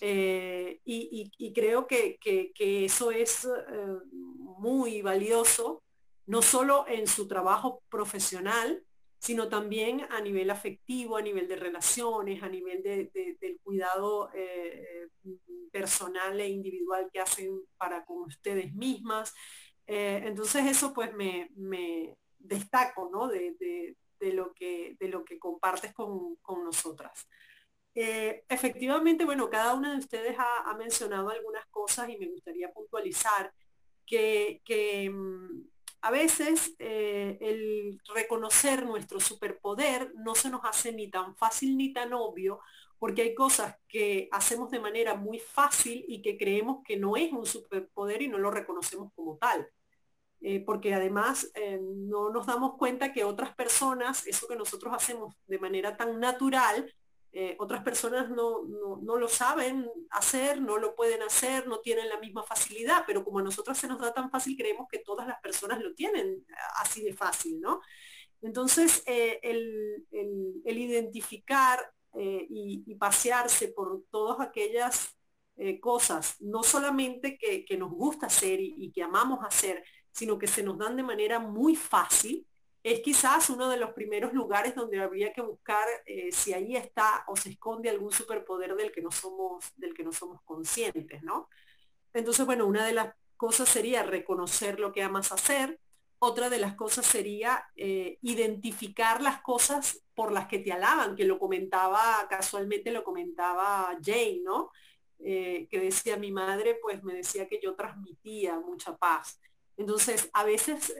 Eh, 0.00 0.80
y, 0.84 1.52
creo 1.52 1.86
que, 1.86 2.18
eso 2.60 3.10
es 3.10 3.44
eh, 3.44 3.50
muy 4.10 5.02
valioso, 5.02 5.82
no 6.28 6.42
solo 6.42 6.84
en 6.86 7.06
su 7.06 7.26
trabajo 7.26 7.82
profesional, 7.88 8.84
sino 9.18 9.48
también 9.48 10.06
a 10.10 10.20
nivel 10.20 10.50
afectivo, 10.50 11.16
a 11.16 11.22
nivel 11.22 11.48
de 11.48 11.56
relaciones, 11.56 12.42
a 12.42 12.48
nivel 12.48 12.82
del 12.82 13.58
cuidado 13.62 14.30
eh, 14.34 15.08
personal 15.72 16.38
e 16.40 16.48
individual 16.48 17.08
que 17.12 17.20
hacen 17.20 17.60
para 17.76 18.04
con 18.04 18.18
ustedes 18.18 18.72
mismas. 18.74 19.34
Eh, 19.86 20.22
entonces 20.24 20.66
eso 20.66 20.92
pues 20.92 21.14
me, 21.14 21.48
destaco 22.38 23.08
¿no? 23.10 23.26
de, 23.26 23.96
lo 24.20 24.52
que, 24.52 24.96
de 25.00 25.08
lo 25.08 25.24
que 25.24 25.38
compartes 25.38 25.94
con, 25.94 26.36
nosotras. 26.62 27.26
Eh, 27.94 28.44
efectivamente, 28.48 29.24
bueno, 29.24 29.48
cada 29.48 29.74
una 29.74 29.92
de 29.92 29.98
ustedes 29.98 30.36
ha, 30.38 30.74
mencionado 30.74 31.30
algunas 31.30 31.66
cosas 31.68 32.08
y 32.10 32.18
me 32.18 32.28
gustaría 32.28 32.70
puntualizar 32.70 33.52
que, 34.06 35.10
mm, 35.10 35.77
a 36.00 36.10
veces 36.10 36.74
eh, 36.78 37.38
el 37.40 38.00
reconocer 38.14 38.84
nuestro 38.86 39.20
superpoder 39.20 40.12
no 40.16 40.34
se 40.34 40.50
nos 40.50 40.64
hace 40.64 40.92
ni 40.92 41.10
tan 41.10 41.34
fácil 41.36 41.76
ni 41.76 41.92
tan 41.92 42.12
obvio, 42.12 42.60
porque 42.98 43.22
hay 43.22 43.34
cosas 43.34 43.76
que 43.88 44.28
hacemos 44.32 44.70
de 44.70 44.80
manera 44.80 45.14
muy 45.14 45.38
fácil 45.38 46.04
y 46.08 46.22
que 46.22 46.36
creemos 46.36 46.82
que 46.84 46.96
no 46.96 47.16
es 47.16 47.32
un 47.32 47.46
superpoder 47.46 48.22
y 48.22 48.28
no 48.28 48.38
lo 48.38 48.50
reconocemos 48.50 49.12
como 49.14 49.36
tal. 49.38 49.68
Eh, 50.40 50.60
porque 50.64 50.94
además 50.94 51.50
eh, 51.54 51.80
no 51.82 52.30
nos 52.30 52.46
damos 52.46 52.76
cuenta 52.76 53.12
que 53.12 53.24
otras 53.24 53.54
personas, 53.56 54.24
eso 54.26 54.46
que 54.46 54.54
nosotros 54.56 54.94
hacemos 54.94 55.34
de 55.48 55.58
manera 55.58 55.96
tan 55.96 56.20
natural, 56.20 56.94
eh, 57.32 57.56
otras 57.58 57.82
personas 57.82 58.30
no, 58.30 58.62
lo 59.02 59.28
saben 59.28 59.90
hacer, 60.10 60.60
no 60.60 60.78
lo 60.78 60.94
pueden 60.94 61.22
hacer, 61.22 61.66
no 61.66 61.80
tienen 61.80 62.08
la 62.08 62.18
misma 62.18 62.42
facilidad, 62.42 63.04
pero 63.06 63.24
como 63.24 63.38
a 63.38 63.42
nosotros 63.42 63.76
se 63.76 63.86
nos 63.86 64.00
da 64.00 64.12
tan 64.14 64.30
fácil, 64.30 64.56
creemos 64.56 64.88
que 64.90 64.98
todas 65.00 65.26
las 65.26 65.40
personas 65.40 65.80
lo 65.80 65.94
tienen 65.94 66.44
así 66.76 67.02
de 67.02 67.12
fácil, 67.12 67.60
¿no? 67.60 67.80
Entonces, 68.40 69.02
el, 69.06 70.06
identificar 70.64 71.92
y, 72.14 72.94
pasearse 72.94 73.68
por 73.68 74.04
todas 74.10 74.40
aquellas 74.40 75.16
cosas, 75.80 76.36
no 76.40 76.62
solamente 76.62 77.36
que, 77.36 77.76
nos 77.76 77.90
gusta 77.90 78.26
hacer 78.26 78.58
y 78.60 78.90
que 78.92 79.02
amamos 79.02 79.40
hacer, 79.44 79.84
sino 80.12 80.38
que 80.38 80.46
se 80.46 80.62
nos 80.62 80.78
dan 80.78 80.96
de 80.96 81.02
manera 81.02 81.38
muy 81.38 81.76
fácil, 81.76 82.46
es 82.82 83.00
quizás 83.00 83.50
uno 83.50 83.68
de 83.68 83.76
los 83.76 83.90
primeros 83.90 84.32
lugares 84.32 84.74
donde 84.74 85.00
habría 85.00 85.32
que 85.32 85.40
buscar 85.40 85.86
eh, 86.06 86.30
si 86.32 86.52
ahí 86.52 86.76
está 86.76 87.24
o 87.26 87.36
se 87.36 87.50
esconde 87.50 87.90
algún 87.90 88.12
superpoder 88.12 88.74
del 88.76 88.92
que 88.92 89.02
no 89.02 89.10
somos, 89.10 89.64
del 89.76 89.94
que 89.94 90.04
no 90.04 90.12
somos 90.12 90.40
conscientes, 90.42 91.22
¿no? 91.22 91.48
Entonces, 92.14 92.46
bueno, 92.46 92.66
una 92.66 92.86
de 92.86 92.94
las 92.94 93.14
cosas 93.36 93.68
sería 93.68 94.02
reconocer 94.02 94.80
lo 94.80 94.92
que 94.92 95.02
amas 95.02 95.32
hacer, 95.32 95.78
otra 96.20 96.50
de 96.50 96.58
las 96.58 96.74
cosas 96.74 97.06
sería 97.06 97.64
eh, 97.76 98.18
identificar 98.22 99.20
las 99.22 99.40
cosas 99.40 100.02
por 100.14 100.32
las 100.32 100.48
que 100.48 100.58
te 100.58 100.72
alaban, 100.72 101.14
que 101.14 101.24
lo 101.24 101.38
comentaba, 101.38 102.26
casualmente 102.28 102.90
lo 102.90 103.04
comentaba 103.04 103.96
Jane, 104.02 104.40
¿no? 104.42 104.70
Eh, 105.20 105.66
que 105.70 105.80
decía 105.80 106.16
mi 106.16 106.32
madre, 106.32 106.78
pues 106.80 107.02
me 107.02 107.14
decía 107.14 107.48
que 107.48 107.60
yo 107.62 107.74
transmitía 107.74 108.58
mucha 108.58 108.96
paz. 108.96 109.40
Entonces, 109.76 110.28
a 110.32 110.44
veces 110.44 110.92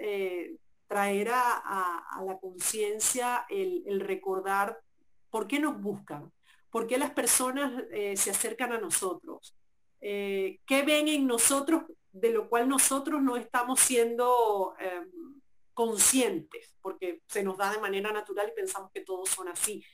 traer 0.89 1.29
a, 1.33 2.23
la 2.27 2.39
conciencia 2.39 3.47
el, 3.49 4.01
recordar 4.01 4.81
por 5.31 5.47
qué 5.47 5.61
nos 5.61 5.81
buscan, 5.81 6.33
por 6.71 6.87
qué 6.87 6.99
las 6.99 7.11
personas 7.13 7.85
se 8.15 8.31
acercan 8.31 8.73
a 8.73 8.81
nosotros, 8.81 9.55
qué 10.01 10.83
ven 10.87 11.09
en 11.09 11.27
nosotros 11.27 11.83
de 12.13 12.31
lo 12.31 12.49
cual 12.49 12.69
nosotros 12.69 13.23
no 13.23 13.37
estamos 13.37 13.81
siendo 13.81 14.75
em, 14.79 15.41
conscientes, 15.75 16.75
porque 16.81 17.23
se 17.29 17.43
nos 17.43 17.57
da 17.57 17.71
de 17.73 17.81
manera 17.81 18.13
natural 18.13 18.49
y 18.49 18.57
pensamos 18.57 18.91
que 18.93 19.03
todos 19.03 19.29
son 19.29 19.49
así. 19.49 19.85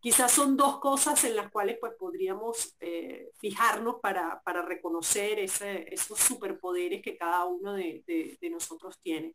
Quizás 0.00 0.32
son 0.32 0.56
dos 0.56 0.80
cosas 0.80 1.24
en 1.24 1.34
las 1.34 1.50
cuales 1.50 1.78
pues 1.80 1.94
podríamos 1.98 2.76
eh, 2.78 3.30
fijarnos 3.38 3.96
para, 4.00 4.40
reconocer 4.62 5.38
esos 5.38 6.18
superpoderes 6.20 7.02
que 7.02 7.16
cada 7.16 7.46
uno 7.46 7.72
de, 7.72 8.38
nosotros 8.50 9.00
tiene. 9.02 9.34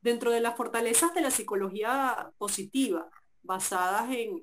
Dentro 0.00 0.30
de 0.30 0.40
las 0.40 0.56
fortalezas 0.56 1.14
de 1.14 1.20
la 1.20 1.30
psicología 1.30 2.30
positiva, 2.38 3.08
basadas 3.42 4.10
en, 4.10 4.42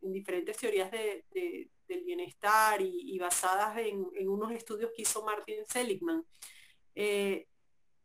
diferentes 0.00 0.56
teorías 0.56 0.90
de, 0.90 1.24
del 1.88 2.04
bienestar 2.04 2.80
y, 2.80 3.18
basadas 3.18 3.78
en, 3.78 4.04
unos 4.28 4.52
estudios 4.52 4.90
que 4.94 5.02
hizo 5.02 5.24
Martin 5.24 5.64
Seligman. 5.66 6.24
Eh, 6.94 7.46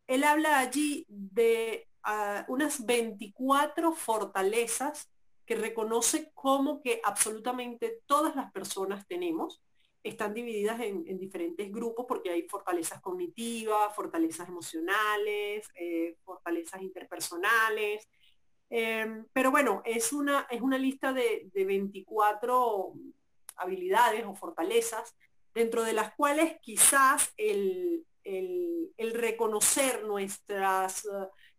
él 0.07 0.23
habla 0.23 0.59
allí 0.59 1.05
de 1.09 1.87
ah, 2.03 2.45
unas 2.47 2.85
24 2.85 3.91
fortalezas 3.91 5.09
que 5.45 5.55
reconoce 5.55 6.31
como 6.33 6.81
que 6.81 7.01
absolutamente 7.03 8.01
todas 8.05 8.35
las 8.35 8.51
personas 8.51 9.07
tenemos. 9.07 9.61
Están 10.07 10.33
divididas 10.33 10.79
en, 10.79 11.17
diferentes 11.17 11.71
grupos 11.71 12.05
porque 12.07 12.29
hay 12.29 12.43
fortalezas 12.43 13.01
cognitivas, 13.01 13.95
fortalezas 13.95 14.47
emocionales, 14.47 15.67
eh, 15.75 16.15
fortalezas 16.23 16.81
interpersonales. 16.81 18.07
Em, 18.69 19.25
pero 19.33 19.51
bueno, 19.51 19.81
es 19.85 20.13
una, 20.13 20.47
es 20.49 20.61
una 20.61 20.77
lista 20.77 21.13
de, 21.13 21.49
de 21.53 21.65
24 21.65 22.93
habilidades 23.57 24.25
o 24.25 24.35
fortalezas, 24.35 25.15
dentro 25.53 25.83
de 25.83 25.93
las 25.93 26.13
cuales 26.15 26.57
quizás 26.61 27.33
el, 27.37 28.05
reconocer 29.13 30.03
nuestras 30.03 31.05
eh, 31.05 31.09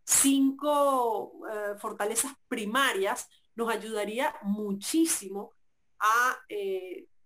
cinco 0.05 1.33
eh, 1.51 1.79
fortalezas 1.79 2.33
primarias 2.47 3.29
nos 3.55 3.71
ayudaría 3.71 4.35
muchísimo 4.43 5.53
a 5.99 6.39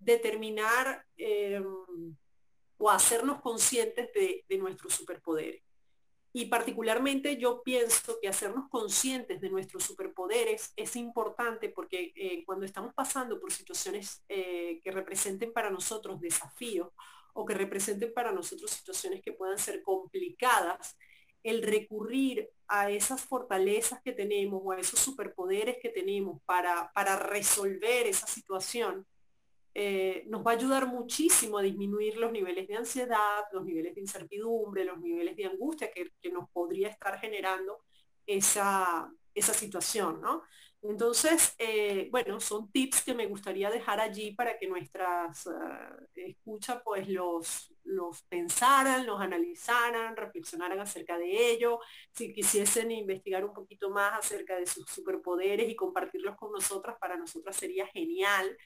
determinar 0.05 1.05
em, 1.17 1.65
o 2.79 2.91
hacernos 2.91 3.41
conscientes 3.41 4.11
de, 4.13 4.59
nuestros 4.59 4.95
superpoderes. 4.95 5.63
Y 6.35 6.47
particularmente 6.47 7.37
yo 7.37 7.63
pienso 7.63 8.19
que 8.21 8.29
hacernos 8.29 8.69
conscientes 8.71 9.41
de 9.41 9.51
nuestros 9.51 9.85
superpoderes 9.85 10.73
es 10.77 10.97
importante 10.97 11.69
porque 11.69 12.13
eh, 12.17 12.43
cuando 12.47 12.65
estamos 12.65 12.95
pasando 12.95 13.39
por 13.39 13.53
situaciones 13.53 14.25
eh, 14.29 14.81
que 14.83 14.91
representen 14.91 15.53
para 15.53 15.71
nosotros 15.71 16.21
desafíos 16.21 16.89
o 17.35 17.45
que 17.45 17.55
representen 17.55 18.13
para 18.15 18.33
nosotros 18.33 18.71
situaciones 18.71 19.23
que 19.23 19.33
puedan 19.33 19.59
ser 19.59 19.83
complicadas, 19.83 20.97
el 21.43 21.63
recurrir 21.63 22.49
a 22.67 22.91
esas 22.91 23.23
fortalezas 23.23 24.01
que 24.03 24.13
tenemos 24.13 24.61
o 24.65 24.73
a 24.73 24.79
esos 24.79 25.01
superpoderes 25.01 25.77
que 25.81 25.91
tenemos 25.91 26.41
para, 26.47 26.91
para 26.95 27.17
resolver 27.17 28.07
esa 28.07 28.27
situación, 28.27 29.07
eh, 29.75 30.25
nos 30.27 30.47
va 30.47 30.53
a 30.53 30.55
ayudar 30.55 30.87
muchísimo 30.87 31.59
a 31.59 31.63
disminuir 31.63 32.17
los 32.17 32.31
niveles 32.31 32.69
de 32.69 32.77
ansiedad, 32.77 33.45
los 33.53 33.65
niveles 33.65 33.95
de 33.95 34.03
incertidumbre, 34.03 34.85
los 34.85 34.99
niveles 35.01 35.37
de 35.37 35.47
angustia 35.47 35.91
que, 35.91 36.13
nos 36.31 36.51
podría 36.51 36.89
estar 36.89 37.19
generando 37.19 37.79
esa, 38.27 39.11
esa 39.35 39.55
situación, 39.55 40.21
¿no? 40.21 40.43
Entonces, 40.83 41.55
eh, 41.59 42.09
bueno, 42.11 42.41
son 42.41 42.71
tips 42.73 43.05
que 43.05 43.15
me 43.15 43.27
gustaría 43.27 43.71
dejar 43.71 44.01
allí 44.01 44.35
para 44.35 44.59
que 44.59 44.67
nuestras 44.67 45.47
uh, 45.47 45.53
escuchas 46.13 46.83
pues 46.85 47.09
los, 47.09 47.73
los 47.85 48.23
pensaran, 48.25 49.07
los 49.07 49.21
analizaran, 49.21 50.17
reflexionaran 50.17 50.81
acerca 50.81 51.17
de 51.19 51.53
ello. 51.53 51.79
Si 52.11 52.33
quisiesen 52.33 52.91
investigar 52.91 53.45
un 53.45 53.53
poquito 53.53 53.91
más 53.91 54.19
acerca 54.19 54.57
de 54.57 54.67
sus 54.67 54.85
superpoderes 54.91 55.71
y 55.71 55.77
compartirlos 55.77 56.37
con 56.37 56.51
nosotras, 56.51 56.97
para 57.01 57.17
nosotras 57.17 57.55
sería 57.55 57.87
genial 57.87 58.57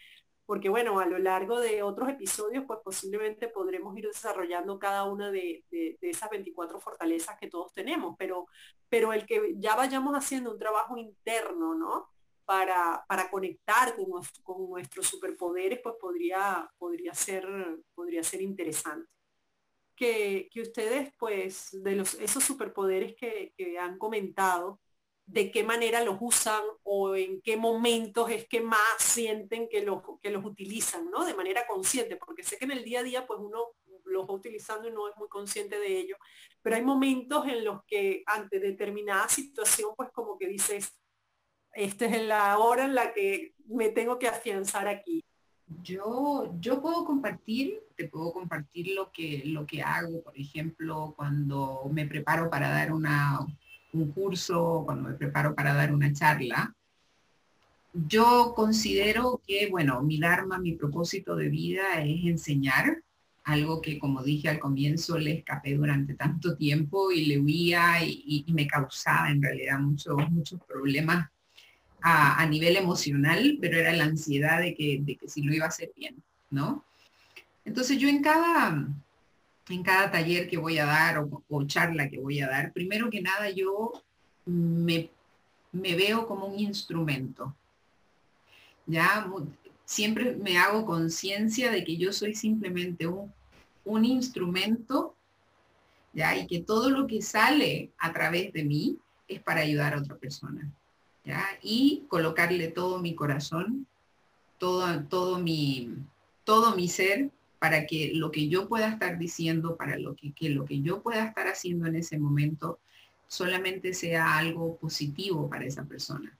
porque 0.46 0.68
bueno, 0.68 1.00
a 1.00 1.06
lo 1.06 1.18
largo 1.18 1.58
de 1.58 1.82
otros 1.82 2.08
episodios, 2.08 2.64
pues 2.66 2.78
posiblemente 2.82 3.48
podremos 3.48 3.98
ir 3.98 4.06
desarrollando 4.06 4.78
cada 4.78 5.04
una 5.04 5.30
de, 5.32 5.64
esas 6.00 6.30
24 6.30 6.80
fortalezas 6.80 7.36
que 7.38 7.48
todos 7.48 7.74
tenemos, 7.74 8.14
pero, 8.16 8.46
pero 8.88 9.12
el 9.12 9.26
que 9.26 9.54
ya 9.56 9.74
vayamos 9.74 10.14
haciendo 10.14 10.52
un 10.52 10.58
trabajo 10.58 10.96
interno, 10.96 11.74
¿no? 11.74 12.08
Para, 12.44 13.04
para 13.08 13.28
conectar 13.28 13.96
con, 13.96 14.22
con, 14.44 14.70
nuestros 14.70 15.08
superpoderes, 15.08 15.80
pues 15.82 15.96
podría, 16.00 16.70
podría, 16.78 17.12
ser, 17.12 17.44
podría 17.92 18.22
ser 18.22 18.40
interesante. 18.40 19.10
Que, 19.96 20.48
ustedes, 20.62 21.12
pues, 21.18 21.70
de 21.72 21.96
los, 21.96 22.14
esos 22.14 22.44
superpoderes 22.44 23.16
que, 23.16 23.52
que 23.56 23.80
han 23.80 23.98
comentado, 23.98 24.78
de 25.26 25.50
qué 25.50 25.64
manera 25.64 26.04
los 26.04 26.16
usan 26.20 26.62
o 26.84 27.16
en 27.16 27.40
qué 27.42 27.56
momentos 27.56 28.30
es 28.30 28.46
que 28.46 28.60
más 28.60 28.80
sienten 28.98 29.68
que 29.68 29.82
los, 29.82 30.02
que 30.22 30.30
los 30.30 30.44
utilizan, 30.44 31.10
¿no? 31.10 31.24
De 31.24 31.34
manera 31.34 31.66
consciente, 31.66 32.16
porque 32.16 32.44
sé 32.44 32.56
que 32.56 32.64
en 32.64 32.70
el 32.70 32.84
día 32.84 33.00
a 33.00 33.02
día 33.02 33.26
pues 33.26 33.40
uno 33.42 33.72
los 34.04 34.28
va 34.28 34.34
utilizando 34.34 34.88
y 34.88 34.92
no 34.92 35.08
es 35.08 35.16
muy 35.16 35.28
consciente 35.28 35.80
de 35.80 35.98
ello, 35.98 36.16
pero 36.62 36.76
hay 36.76 36.82
momentos 36.82 37.46
en 37.48 37.64
los 37.64 37.82
que 37.86 38.22
ante 38.26 38.60
determinada 38.60 39.28
situación 39.28 39.90
pues 39.96 40.10
como 40.12 40.38
que 40.38 40.46
dices, 40.46 40.96
esta 41.72 42.06
es 42.06 42.22
la 42.22 42.56
hora 42.58 42.84
en 42.84 42.94
la 42.94 43.12
que 43.12 43.54
me 43.66 43.88
tengo 43.88 44.18
que 44.20 44.28
afianzar 44.28 44.86
aquí. 44.86 45.24
Yo, 45.82 46.54
yo 46.60 46.80
puedo 46.80 47.04
compartir, 47.04 47.82
te 47.96 48.08
puedo 48.08 48.32
compartir 48.32 48.94
lo 48.94 49.10
que, 49.10 49.42
lo 49.44 49.66
que 49.66 49.82
hago, 49.82 50.22
por 50.22 50.38
ejemplo, 50.38 51.14
cuando 51.16 51.82
me 51.90 52.06
preparo 52.06 52.48
para 52.48 52.70
dar 52.70 52.92
una, 52.92 53.40
un 53.96 54.12
curso, 54.12 54.82
cuando 54.84 55.08
me 55.08 55.14
preparo 55.14 55.54
para 55.54 55.74
dar 55.74 55.92
una 55.92 56.12
charla, 56.12 56.74
yo 57.92 58.52
considero 58.54 59.40
que, 59.46 59.68
bueno, 59.70 60.02
mi 60.02 60.18
Dharma, 60.18 60.58
mi 60.58 60.72
propósito 60.72 61.34
de 61.34 61.48
vida 61.48 62.00
es 62.02 62.24
enseñar, 62.24 63.02
algo 63.44 63.80
que 63.80 63.98
como 63.98 64.24
dije 64.24 64.48
al 64.48 64.58
comienzo 64.58 65.18
le 65.18 65.38
escapé 65.38 65.74
durante 65.74 66.14
tanto 66.14 66.56
tiempo 66.56 67.12
y 67.12 67.26
le 67.26 67.38
huía 67.38 68.04
y, 68.04 68.44
me 68.48 68.66
causaba 68.66 69.30
en 69.30 69.40
realidad 69.40 69.78
muchos, 69.78 70.16
muchos 70.30 70.60
problemas 70.64 71.30
a, 72.02 72.44
nivel 72.46 72.76
emocional, 72.76 73.58
pero 73.60 73.78
era 73.78 73.92
la 73.92 74.04
ansiedad 74.04 74.60
de 74.60 74.74
que, 74.74 75.00
de 75.00 75.16
que 75.16 75.28
si 75.28 75.42
lo 75.42 75.54
iba 75.54 75.64
a 75.64 75.68
hacer 75.68 75.92
bien, 75.96 76.22
¿no? 76.50 76.84
Entonces 77.64 77.98
yo 77.98 78.08
en 78.08 78.22
cada, 78.22 78.88
en 79.68 79.82
cada 79.82 80.10
taller 80.10 80.48
que 80.48 80.58
voy 80.58 80.78
a 80.78 80.86
dar 80.86 81.18
o, 81.48 81.66
charla 81.66 82.08
que 82.08 82.18
voy 82.18 82.40
a 82.40 82.48
dar, 82.48 82.72
primero 82.72 83.10
que 83.10 83.20
nada 83.20 83.50
yo 83.50 83.92
me, 84.44 85.10
veo 85.72 86.26
como 86.26 86.46
un 86.46 86.58
instrumento. 86.58 87.54
Ya 88.86 89.28
siempre 89.84 90.36
me 90.36 90.58
hago 90.58 90.86
conciencia 90.86 91.70
de 91.70 91.82
que 91.82 91.96
yo 91.96 92.12
soy 92.12 92.34
simplemente 92.34 93.06
un, 93.06 93.32
un 93.84 94.04
instrumento, 94.04 95.14
¿ya? 96.12 96.36
Y 96.36 96.46
que 96.46 96.60
todo 96.60 96.90
lo 96.90 97.06
que 97.06 97.20
sale 97.20 97.90
a 97.98 98.12
través 98.12 98.52
de 98.52 98.64
mí 98.64 98.98
es 99.26 99.42
para 99.42 99.62
ayudar 99.62 99.94
a 99.94 99.98
otra 99.98 100.16
persona, 100.16 100.70
¿ya? 101.24 101.44
Y 101.62 102.04
colocarle 102.08 102.68
todo 102.68 103.00
mi 103.00 103.16
corazón, 103.16 103.86
todo, 104.58 105.02
todo, 105.04 105.38
mi, 105.38 105.92
todo 106.44 106.76
mi 106.76 106.88
ser 106.88 107.30
para 107.58 107.86
que 107.86 108.12
lo 108.14 108.30
que 108.30 108.48
yo 108.48 108.68
pueda 108.68 108.88
estar 108.88 109.18
diciendo, 109.18 109.76
para 109.76 109.98
lo 109.98 110.14
que, 110.14 110.32
lo 110.50 110.64
que 110.64 110.80
yo 110.80 111.02
pueda 111.02 111.24
estar 111.24 111.48
haciendo 111.48 111.86
en 111.86 111.96
ese 111.96 112.18
momento, 112.18 112.78
solamente 113.28 113.94
sea 113.94 114.36
algo 114.38 114.76
positivo 114.76 115.48
para 115.48 115.64
esa 115.64 115.84
persona. 115.84 116.36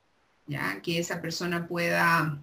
Ya 0.46 0.80
que 0.82 0.98
esa 0.98 1.20
persona 1.20 1.66
pueda 1.66 2.40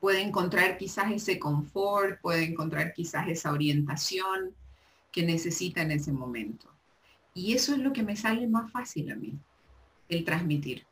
puede 0.00 0.22
encontrar 0.22 0.78
quizás 0.78 1.10
ese 1.10 1.38
confort, 1.38 2.20
puede 2.20 2.44
encontrar 2.44 2.92
quizás 2.92 3.28
esa 3.28 3.52
orientación 3.52 4.54
que 5.10 5.22
necesita 5.22 5.82
en 5.82 5.92
ese 5.92 6.12
momento. 6.12 6.68
Y 7.34 7.54
eso 7.54 7.72
es 7.72 7.78
lo 7.78 7.92
que 7.92 8.02
me 8.02 8.16
sale 8.16 8.46
más 8.46 8.70
fácil 8.70 9.10
a 9.10 9.16
mí. 9.16 9.34
el 10.08 10.24
transmitir. 10.24 10.86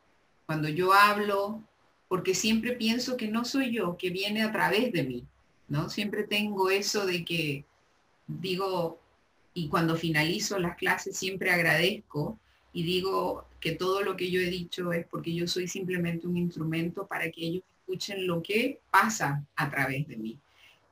Cuando 0.45 0.69
yo 0.69 0.93
hablo, 0.93 1.63
porque 2.07 2.35
siempre 2.35 2.73
pienso 2.73 3.17
que 3.17 3.27
no 3.27 3.45
soy 3.45 3.71
yo, 3.71 3.97
que 3.97 4.11
viene 4.11 4.43
a 4.43 4.51
través 4.51 4.91
de 4.91 5.03
mí, 5.03 5.25
¿no? 5.67 5.89
Siempre 5.89 6.23
tengo 6.23 6.69
eso 6.69 7.05
de 7.05 7.23
que 7.25 7.65
digo, 8.27 8.99
y 9.53 9.69
cuando 9.69 9.95
finalizo 9.95 10.59
las 10.59 10.77
clases 10.77 11.17
siempre 11.17 11.51
agradezco 11.51 12.39
y 12.73 12.83
digo 12.83 13.47
que 13.59 13.71
todo 13.71 14.03
lo 14.03 14.15
que 14.15 14.29
yo 14.29 14.39
he 14.39 14.49
dicho 14.49 14.93
es 14.93 15.05
porque 15.07 15.33
yo 15.33 15.47
soy 15.47 15.67
simplemente 15.67 16.27
un 16.27 16.37
instrumento 16.37 17.07
para 17.07 17.31
que 17.31 17.45
ellos 17.45 17.63
escuchen 17.79 18.27
lo 18.27 18.43
que 18.43 18.79
pasa 18.91 19.43
a 19.55 19.69
través 19.69 20.07
de 20.07 20.17
mí. 20.17 20.37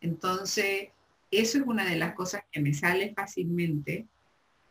Entonces, 0.01 0.89
eso 1.29 1.57
es 1.57 1.63
una 1.65 1.85
de 1.89 1.97
las 1.97 2.13
cosas 2.13 2.43
que 2.51 2.61
me 2.61 2.73
sale 2.73 3.13
fácilmente, 3.13 4.05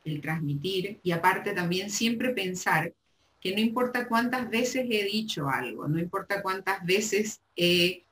el 0.04 0.20
transmitir, 0.20 0.98
y 1.02 1.12
aparte 1.12 1.52
también 1.52 1.90
siempre 1.90 2.30
pensar 2.30 2.92
que 3.40 3.54
no 3.54 3.60
importa 3.60 4.08
cuántas 4.08 4.48
veces 4.48 4.86
he 4.90 5.04
dicho 5.04 5.48
algo, 5.48 5.86
no 5.86 5.98
importa 5.98 6.42
cuántas 6.42 6.84
veces 6.84 7.40
he 7.56 8.02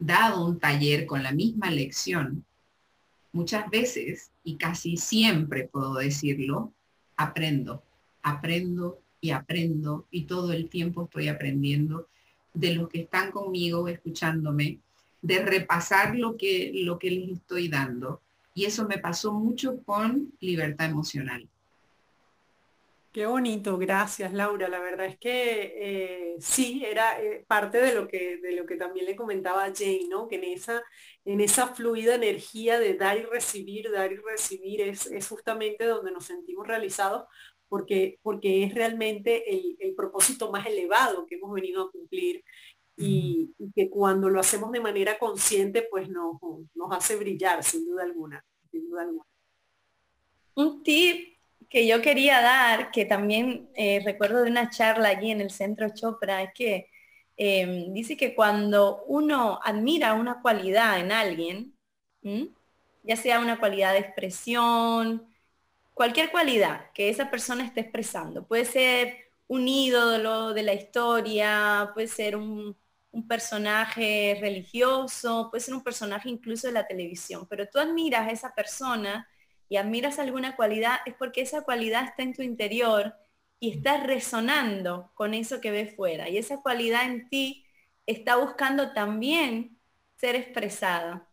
dado 0.00 0.46
un 0.46 0.58
taller 0.58 1.06
con 1.06 1.22
la 1.22 1.30
misma 1.30 1.70
lección, 1.70 2.44
muchas 3.32 3.70
veces, 3.70 4.32
y 4.42 4.56
casi 4.56 4.96
siempre 4.96 5.68
puedo 5.68 5.94
decirlo, 5.94 6.72
aprendo, 7.16 7.84
aprendo 8.22 8.98
y 9.20 9.30
aprendo, 9.30 10.06
y 10.10 10.24
todo 10.24 10.52
el 10.52 10.68
tiempo 10.68 11.04
estoy 11.04 11.28
aprendiendo 11.28 12.08
de 12.54 12.74
los 12.74 12.88
que 12.88 13.02
están 13.02 13.30
conmigo, 13.30 13.86
escuchándome, 13.86 14.78
de 15.22 15.44
repasar 15.44 16.16
lo 16.16 16.36
que, 16.36 16.72
lo 16.74 16.98
que 16.98 17.10
les 17.10 17.28
estoy 17.32 17.68
dando. 17.68 18.22
Y 18.54 18.64
eso 18.64 18.88
me 18.88 18.98
pasó 18.98 19.32
mucho 19.32 19.82
con 19.84 20.32
libertad 20.40 20.88
emocional. 20.88 21.46
Qué 23.12 23.26
bonito, 23.26 23.76
gracias 23.76 24.32
Laura. 24.32 24.68
La 24.68 24.78
verdad 24.78 25.06
es 25.06 25.18
que 25.18 25.72
eh, 25.76 26.36
sí, 26.38 26.84
era 26.84 27.20
eh, 27.20 27.44
parte 27.48 27.78
de 27.78 27.92
lo, 27.92 28.06
que, 28.06 28.36
de 28.36 28.52
lo 28.52 28.66
que 28.66 28.76
también 28.76 29.06
le 29.06 29.16
comentaba 29.16 29.64
a 29.64 29.72
Jane, 29.74 30.06
¿no? 30.08 30.28
Que 30.28 30.36
en 30.36 30.44
esa, 30.44 30.82
en 31.24 31.40
esa 31.40 31.74
fluida 31.74 32.14
energía 32.14 32.78
de 32.78 32.94
dar 32.94 33.18
y 33.18 33.22
recibir, 33.22 33.90
dar 33.90 34.12
y 34.12 34.16
recibir, 34.16 34.82
es, 34.82 35.06
es 35.06 35.28
justamente 35.28 35.86
donde 35.86 36.12
nos 36.12 36.26
sentimos 36.26 36.68
realizados 36.68 37.24
porque, 37.68 38.20
porque 38.22 38.62
es 38.64 38.74
realmente 38.74 39.50
el, 39.52 39.76
el 39.80 39.94
propósito 39.96 40.52
más 40.52 40.66
elevado 40.66 41.26
que 41.26 41.34
hemos 41.34 41.52
venido 41.52 41.84
a 41.84 41.90
cumplir 41.90 42.44
y, 42.96 43.54
que 43.74 43.90
cuando 43.90 44.28
lo 44.28 44.40
hacemos 44.40 44.70
de 44.72 44.80
manera 44.80 45.18
consciente, 45.18 45.86
pues 45.90 46.08
nos, 46.08 46.36
nos 46.74 46.92
hace 46.92 47.16
brillar, 47.16 47.64
sin 47.64 47.86
duda 47.86 48.04
alguna, 48.04 48.44
sin 48.70 48.88
duda 48.88 49.02
alguna. 49.02 49.26
Un 50.54 50.82
tip 50.82 51.39
que 51.70 51.86
yo 51.86 52.02
quería 52.02 52.42
dar, 52.42 52.90
que 52.90 53.04
también 53.06 53.70
eh, 53.74 54.02
recuerdo 54.04 54.42
de 54.42 54.50
una 54.50 54.70
charla 54.70 55.10
allí 55.10 55.30
en 55.30 55.40
el 55.40 55.50
centro 55.50 55.90
Chopra, 55.94 56.42
es 56.42 56.50
que 56.54 56.90
em, 57.36 57.92
dice 57.94 58.16
que 58.16 58.34
cuando 58.34 59.04
uno 59.06 59.60
admira 59.64 60.14
una 60.14 60.42
cualidad 60.42 60.98
en 61.00 61.12
alguien, 61.12 61.74
ya 63.02 63.16
sea 63.16 63.40
una 63.40 63.58
cualidad 63.58 63.92
de 63.92 64.00
expresión, 64.00 65.26
cualquier 65.94 66.30
cualidad 66.30 66.90
que 66.92 67.08
esa 67.08 67.30
persona 67.30 67.64
esté 67.64 67.80
expresando, 67.82 68.46
puede 68.46 68.64
ser 68.64 69.16
un 69.48 69.68
ídolo 69.68 70.52
de 70.54 70.62
la 70.64 70.74
historia, 70.74 71.90
puede 71.94 72.08
ser 72.08 72.36
un, 72.36 72.76
un 73.12 73.28
personaje 73.28 74.38
religioso, 74.40 75.48
puede 75.50 75.62
ser 75.62 75.74
un 75.74 75.84
personaje 75.84 76.28
incluso 76.28 76.66
de 76.68 76.74
la 76.74 76.86
televisión, 76.86 77.46
pero 77.48 77.68
tú 77.68 77.78
admiras 77.78 78.28
a 78.28 78.32
esa 78.32 78.54
persona 78.54 79.28
y 79.70 79.76
admiras 79.78 80.18
alguna 80.18 80.56
cualidad, 80.56 80.98
es 81.06 81.14
porque 81.14 81.42
esa 81.42 81.62
cualidad 81.62 82.04
está 82.04 82.24
en 82.24 82.34
tu 82.34 82.42
interior 82.42 83.14
y 83.60 83.70
está 83.70 83.98
resonando 84.04 85.12
con 85.14 85.32
eso 85.32 85.60
que 85.62 85.70
ves 85.70 85.94
fuera. 85.96 86.28
Y 86.28 86.38
esa 86.38 86.60
cualidad 86.60 87.04
en 87.06 87.28
ti 87.30 87.64
está 88.06 88.36
buscando 88.36 88.92
también 88.92 89.78
ser 90.16 90.34
expresada. 90.36 91.28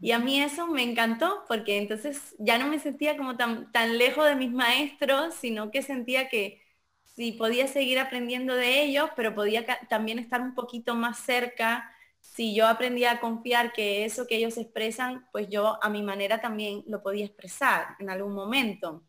Y 0.00 0.12
a 0.12 0.18
mí 0.18 0.40
eso 0.40 0.66
me 0.66 0.82
encantó 0.82 1.44
porque 1.48 1.76
entonces 1.78 2.34
ya 2.38 2.58
no 2.58 2.66
me 2.68 2.78
sentía 2.78 3.16
como 3.16 3.36
tan, 3.36 3.70
tan 3.72 3.98
lejos 3.98 4.26
de 4.26 4.36
mis 4.36 4.50
maestros, 4.50 5.34
sino 5.34 5.70
que 5.70 5.82
sentía 5.82 6.28
que 6.30 6.62
sí, 7.04 7.32
podía 7.32 7.66
seguir 7.68 7.98
aprendiendo 7.98 8.54
de 8.54 8.82
ellos, 8.84 9.10
pero 9.16 9.34
podía 9.34 9.66
también 9.88 10.18
estar 10.18 10.40
un 10.40 10.54
poquito 10.54 10.94
más 10.94 11.18
cerca. 11.18 11.90
Si 12.34 12.54
yo 12.54 12.66
aprendía 12.66 13.12
a 13.12 13.20
confiar 13.20 13.72
que 13.72 14.04
eso 14.04 14.26
que 14.26 14.36
ellos 14.36 14.58
expresan, 14.58 15.26
pues 15.32 15.48
yo 15.48 15.78
a 15.82 15.88
mi 15.88 16.02
manera 16.02 16.40
también 16.40 16.84
lo 16.86 17.02
podía 17.02 17.24
expresar 17.24 17.96
en 17.98 18.10
algún 18.10 18.34
momento. 18.34 19.02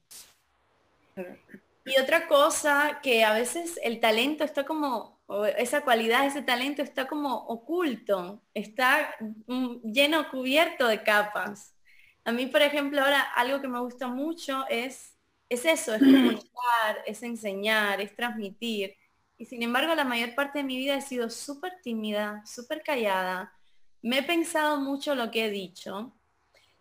Y 1.86 2.00
otra 2.00 2.28
cosa 2.28 3.00
que 3.02 3.24
a 3.24 3.34
veces 3.34 3.80
el 3.84 4.00
talento 4.00 4.44
está 4.44 4.66
como, 4.66 5.20
esa 5.58 5.82
cualidad, 5.82 6.26
ese 6.26 6.42
talento 6.42 6.82
está 6.82 7.08
como 7.08 7.36
oculto, 7.48 8.42
está 8.54 9.16
mm, 9.48 9.92
lleno, 9.92 10.30
cubierto 10.30 10.88
de 10.88 11.04
capas. 11.04 11.74
A 12.24 12.32
mí, 12.32 12.46
por 12.46 12.62
ejemplo, 12.62 13.02
ahora 13.02 13.22
algo 13.22 13.62
que 13.62 13.68
me 13.68 13.80
gusta 13.80 14.08
mucho 14.08 14.66
es 14.70 15.18
es 15.50 15.66
eso, 15.66 15.94
es 15.96 16.00
comunicar, 16.02 17.04
es 17.06 17.24
enseñar, 17.24 18.02
es 18.02 18.16
transmitir. 18.16 18.96
Y 19.38 19.46
sin 19.46 19.62
embargo, 19.64 19.94
la 19.96 20.04
mayor 20.04 20.34
parte 20.36 20.60
de 20.60 20.64
mi 20.64 20.78
vida 20.78 20.96
he 20.96 21.02
sido 21.02 21.30
súper 21.30 21.74
tímida, 21.84 22.44
súper 22.46 22.82
callada. 22.82 23.54
Me 24.02 24.20
he 24.20 24.24
pensado 24.24 24.80
mucho 24.80 25.16
lo 25.16 25.30
que 25.30 25.46
he 25.46 25.52
dicho. 25.52 26.14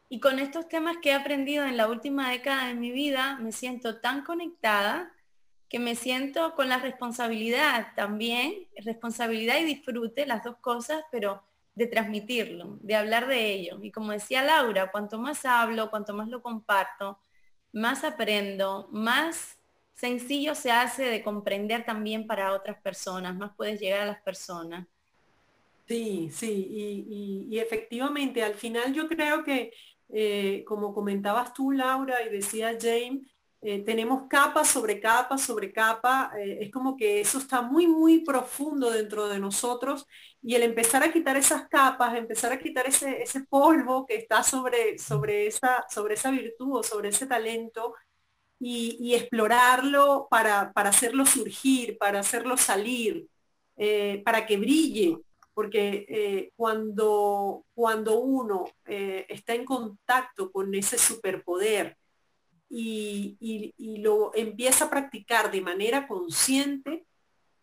Y 0.08 0.20
con 0.20 0.38
estos 0.38 0.68
temas 0.68 0.96
que 1.02 1.10
he 1.10 1.14
aprendido 1.14 1.64
en 1.64 1.76
la 1.76 1.88
última 1.88 2.30
década 2.30 2.68
de 2.68 2.74
mi 2.74 2.92
vida, 2.92 3.38
me 3.38 3.52
siento 3.52 4.00
tan 4.00 4.22
conectada 4.22 5.12
que 5.68 5.78
me 5.78 5.96
siento 5.96 6.54
con 6.54 6.68
la 6.68 6.78
responsabilidad 6.78 7.88
también, 7.96 8.68
responsabilidad 8.84 9.58
y 9.58 9.64
disfrute, 9.64 10.24
las 10.24 10.44
dos 10.44 10.56
cosas, 10.58 11.02
pero 11.10 11.42
de 11.74 11.86
transmitirlo, 11.86 12.78
de 12.80 12.94
hablar 12.94 13.26
de 13.26 13.52
ello. 13.52 13.78
Y 13.82 13.90
como 13.90 14.12
decía 14.12 14.42
Laura, 14.42 14.90
cuanto 14.90 15.18
más 15.18 15.44
hablo, 15.44 15.90
cuanto 15.90 16.14
más 16.14 16.28
lo 16.28 16.40
comparto, 16.40 17.18
más 17.72 18.04
aprendo, 18.04 18.88
más 18.92 19.55
sencillo 19.96 20.54
se 20.54 20.70
hace 20.70 21.04
de 21.04 21.22
comprender 21.22 21.84
también 21.84 22.26
para 22.26 22.52
otras 22.52 22.80
personas, 22.80 23.34
más 23.34 23.52
puedes 23.56 23.80
llegar 23.80 24.02
a 24.02 24.06
las 24.06 24.22
personas. 24.22 24.86
Sí, 25.88 26.30
sí, 26.32 27.46
y, 27.48 27.58
efectivamente 27.58 28.42
al 28.42 28.54
final 28.54 28.92
yo 28.92 29.08
creo 29.08 29.42
que, 29.44 29.72
eh, 30.08 30.64
como 30.66 30.92
comentabas 30.92 31.52
tú, 31.54 31.72
Laura, 31.72 32.22
y 32.22 32.28
decía 32.28 32.76
James, 32.80 33.26
eh, 33.62 33.82
tenemos 33.84 34.28
capa 34.28 34.64
sobre 34.64 35.00
capa 35.00 35.38
sobre 35.38 35.72
capa, 35.72 36.32
eh, 36.38 36.58
es 36.60 36.70
como 36.70 36.96
que 36.96 37.20
eso 37.20 37.38
está 37.38 37.62
muy, 37.62 37.86
muy 37.86 38.20
profundo 38.20 38.90
dentro 38.90 39.28
de 39.28 39.38
nosotros 39.38 40.06
y 40.42 40.54
el 40.54 40.62
empezar 40.62 41.02
a 41.02 41.12
quitar 41.12 41.36
esas 41.36 41.66
capas, 41.68 42.16
empezar 42.16 42.52
a 42.52 42.58
quitar 42.58 42.86
ese, 42.86 43.22
ese 43.22 43.44
polvo 43.44 44.06
que 44.06 44.16
está 44.16 44.42
sobre, 44.42 44.98
sobre, 44.98 45.46
esa, 45.46 45.84
sobre 45.88 46.14
esa 46.14 46.30
virtud 46.30 46.78
o 46.78 46.82
sobre 46.82 47.08
ese 47.08 47.26
talento 47.26 47.94
y, 48.58 49.14
explorarlo 49.14 50.28
para, 50.30 50.72
para, 50.72 50.90
hacerlo 50.90 51.26
surgir, 51.26 51.98
para 51.98 52.20
hacerlo 52.20 52.56
salir, 52.56 53.28
eh, 53.76 54.22
para 54.24 54.46
que 54.46 54.56
brille, 54.56 55.18
porque 55.54 56.52
cuando, 56.54 57.64
cuando 57.74 58.18
uno 58.18 58.66
está 58.84 59.54
en 59.54 59.64
contacto 59.64 60.52
con 60.52 60.74
ese 60.74 60.98
superpoder, 60.98 61.96
y, 62.68 63.74
lo 64.02 64.32
empieza 64.34 64.86
a 64.86 64.90
practicar 64.90 65.50
de 65.50 65.60
manera 65.60 66.06
consciente, 66.06 67.06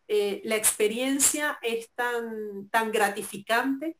eh, 0.07 0.41
la 0.43 0.55
experiencia 0.55 1.57
es 1.61 1.89
tan, 1.95 2.69
tan 2.69 2.91
gratificante 2.91 3.97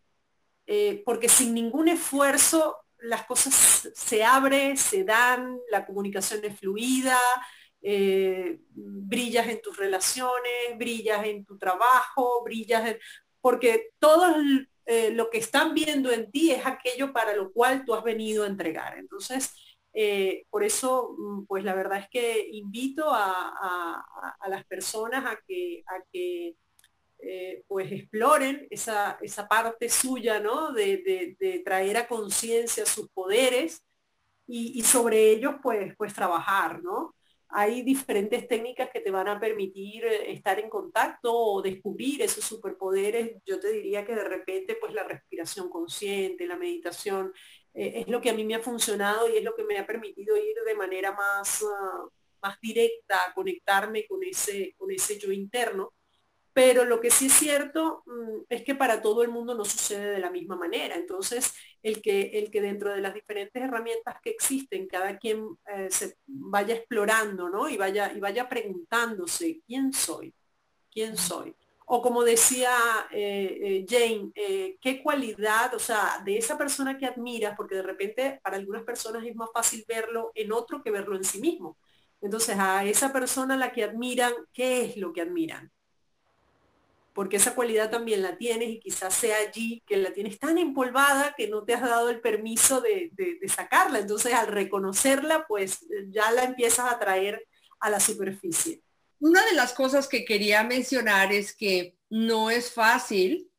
eh, 0.66 1.02
porque 1.06 1.30
sin 1.30 1.54
ningún 1.54 1.88
esfuerzo 1.88 2.78
las 3.04 3.26
cosas 3.26 3.90
se 3.94 4.24
abren, 4.24 4.78
se 4.78 5.04
dan, 5.04 5.58
la 5.70 5.86
comunicación 5.86 6.44
es 6.44 6.60
fluida, 6.60 7.20
eh, 7.82 8.60
brillas 8.70 9.48
en 9.48 9.62
tus 9.62 9.78
relaciones, 9.78 10.78
brillas 10.78 11.26
en 11.26 11.46
tu 11.46 11.58
trabajo, 11.58 12.44
brillas 12.44 12.96
porque 13.42 13.92
todo 14.00 14.34
lo 15.12 15.30
que 15.30 15.38
están 15.38 15.74
viendo 15.74 16.12
en 16.12 16.30
ti 16.32 16.52
es 16.52 16.66
aquello 16.66 17.14
para 17.14 17.34
lo 17.36 17.52
cual 17.52 17.84
tú 17.86 17.94
has 17.94 18.04
venido 18.04 18.44
a 18.44 18.48
entregar. 18.48 18.98
Entonces, 18.98 19.54
eh, 19.94 20.46
por 20.50 20.64
eso, 20.64 21.16
mm, 21.18 21.46
pues 21.46 21.64
la 21.64 21.76
verdad 21.76 22.00
es 22.00 22.10
que 22.10 22.50
invito 22.52 23.10
a, 23.12 24.04
las 24.48 24.66
personas 24.66 25.26
a 25.26 25.40
que, 25.48 25.84
a 25.88 26.04
que 26.12 26.56
eh, 27.26 27.64
pues 27.68 27.92
exploren 27.92 28.68
esa, 28.70 29.18
parte 29.50 29.88
suya, 29.90 30.40
¿no? 30.40 30.74
De, 30.74 31.36
traer 31.64 31.98
a 31.98 32.08
conciencia 32.08 32.86
sus 32.86 33.10
poderes 33.10 33.82
y, 34.48 34.82
sobre 34.84 35.32
ellos, 35.32 35.56
pues, 35.64 35.96
pues 35.98 36.14
trabajar, 36.14 36.84
¿no? 36.84 37.16
Hay 37.50 37.84
diferentes 37.84 38.48
técnicas 38.48 38.90
que 38.92 39.00
te 39.00 39.12
van 39.12 39.28
a 39.28 39.40
permitir 39.40 40.06
eh, 40.06 40.32
estar 40.32 40.60
en 40.60 40.70
contacto 40.70 41.34
o 41.34 41.62
descubrir 41.62 42.22
esos 42.24 42.44
superpoderes. 42.44 43.38
Yo 43.46 43.60
te 43.60 43.72
diría 43.72 44.04
que 44.06 44.16
de 44.16 44.24
repente, 44.24 44.76
pues 44.76 44.94
la 44.94 45.04
respiración 45.04 45.70
consciente, 45.70 46.48
la 46.48 46.58
meditación, 46.58 47.32
eh, 47.74 48.02
es 48.02 48.08
lo 48.08 48.22
que 48.22 48.32
a 48.32 48.34
mí 48.34 48.44
me 48.44 48.56
ha 48.56 48.60
funcionado 48.60 49.30
y 49.30 49.38
es 49.38 49.44
lo 49.44 49.56
que 49.56 49.64
me 49.64 49.78
ha 49.78 49.86
permitido 49.86 50.36
ir 50.36 50.56
de 50.66 50.76
manera 50.76 51.14
más, 51.14 51.64
ah, 51.64 52.06
más 52.42 52.60
directa 52.60 53.30
a 53.30 53.34
conectarme 53.34 54.06
con 54.08 54.24
ese, 54.24 54.76
con 54.78 54.92
ese 54.92 55.20
yo 55.20 55.32
interno. 55.32 55.94
Pero 56.54 56.86
lo 56.86 57.02
que 57.02 57.10
sí 57.10 57.26
es 57.28 57.34
cierto 57.34 58.04
mm, 58.06 58.44
es 58.50 58.64
que 58.64 58.76
para 58.76 59.02
todo 59.02 59.24
el 59.24 59.30
mundo 59.30 59.56
no 59.56 59.66
sucede 59.66 60.12
de 60.12 60.20
la 60.20 60.30
misma 60.30 60.56
manera. 60.56 60.96
Entonces, 60.96 61.54
el 61.82 62.02
que, 62.02 62.32
el 62.34 62.52
que 62.52 62.62
dentro 62.62 62.94
de 62.94 63.02
las 63.02 63.14
diferentes 63.14 63.62
herramientas 63.62 64.18
que 64.22 64.30
existen, 64.30 64.88
cada 64.88 65.18
quien 65.18 65.46
eh, 65.68 65.88
se 65.90 66.18
vaya 66.28 66.76
explorando, 66.76 67.50
¿no? 67.50 67.68
Y 67.70 67.78
vaya, 67.78 68.14
y 68.16 68.20
vaya 68.20 68.48
preguntándose, 68.48 69.62
¿quién 69.66 69.94
soy? 69.94 70.34
¿Quién 70.92 71.18
soy? 71.18 71.56
O 71.86 72.02
como 72.02 72.24
decía 72.24 72.72
eh, 73.12 73.60
eh, 73.62 73.86
Jane, 73.88 74.32
¿qué 74.80 75.02
cualidad, 75.04 75.74
o 75.76 75.80
sea, 75.80 76.22
de 76.24 76.38
esa 76.38 76.58
persona 76.58 76.98
que 76.98 77.06
admiras, 77.06 77.56
porque 77.58 77.76
de 77.76 77.84
repente 77.84 78.40
para 78.44 78.58
algunas 78.58 78.84
personas 78.84 79.26
es 79.26 79.36
más 79.36 79.50
fácil 79.54 79.84
verlo 79.88 80.32
en 80.36 80.52
otro 80.54 80.82
que 80.82 80.92
verlo 80.92 81.16
en 81.16 81.24
sí 81.24 81.42
mismo. 81.42 81.78
Entonces, 82.22 82.56
a 82.58 82.86
esa 82.86 83.12
persona 83.12 83.56
a 83.56 83.58
la 83.58 83.74
que 83.74 83.84
admiran, 83.84 84.34
¿qué 84.54 84.86
es 84.86 84.98
lo 84.98 85.12
que 85.12 85.22
admiran? 85.22 85.72
Porque 87.14 87.38
esa 87.38 87.54
cualidad 87.54 87.92
también 87.92 88.24
la 88.24 88.38
tienes 88.38 88.70
y 88.70 88.80
quizás 88.80 89.14
sea 89.14 89.38
allí 89.38 89.84
que 89.86 89.98
la 89.98 90.14
tienes 90.14 90.40
tan 90.40 90.58
empolvada 90.58 91.36
que 91.38 91.48
no 91.48 91.64
te 91.64 91.76
has 91.76 91.82
dado 91.82 92.10
el 92.10 92.22
permiso 92.22 92.82
de, 92.82 93.12
sacarla. 93.48 94.00
Entonces 94.00 94.34
al 94.34 94.48
reconocerla, 94.48 95.46
pues 95.48 95.86
ya 96.08 96.32
la 96.32 96.44
empiezas 96.44 96.92
a 96.92 97.00
traer 97.00 97.46
a 97.80 97.90
la 97.90 98.00
superficie. 98.00 98.82
Una 99.20 99.46
de 99.46 99.54
las 99.54 99.74
cosas 99.74 100.08
que 100.08 100.26
quería 100.26 100.64
mencionar 100.64 101.32
es 101.32 101.56
que 101.56 101.96
no 102.10 102.50
es 102.50 102.72
fácil 102.72 103.50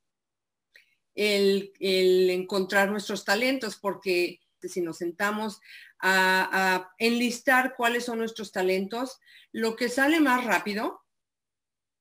el, 1.14 1.72
encontrar 1.78 2.90
nuestros 2.90 3.24
talentos 3.24 3.76
porque 3.76 4.40
si 4.60 4.80
nos 4.80 4.98
sentamos 4.98 5.60
a, 6.00 6.92
enlistar 6.98 7.74
cuáles 7.76 8.04
son 8.04 8.18
nuestros 8.18 8.50
talentos, 8.50 9.20
lo 9.52 9.76
que 9.76 9.88
sale 9.88 10.20
más 10.20 10.44
rápido 10.44 11.03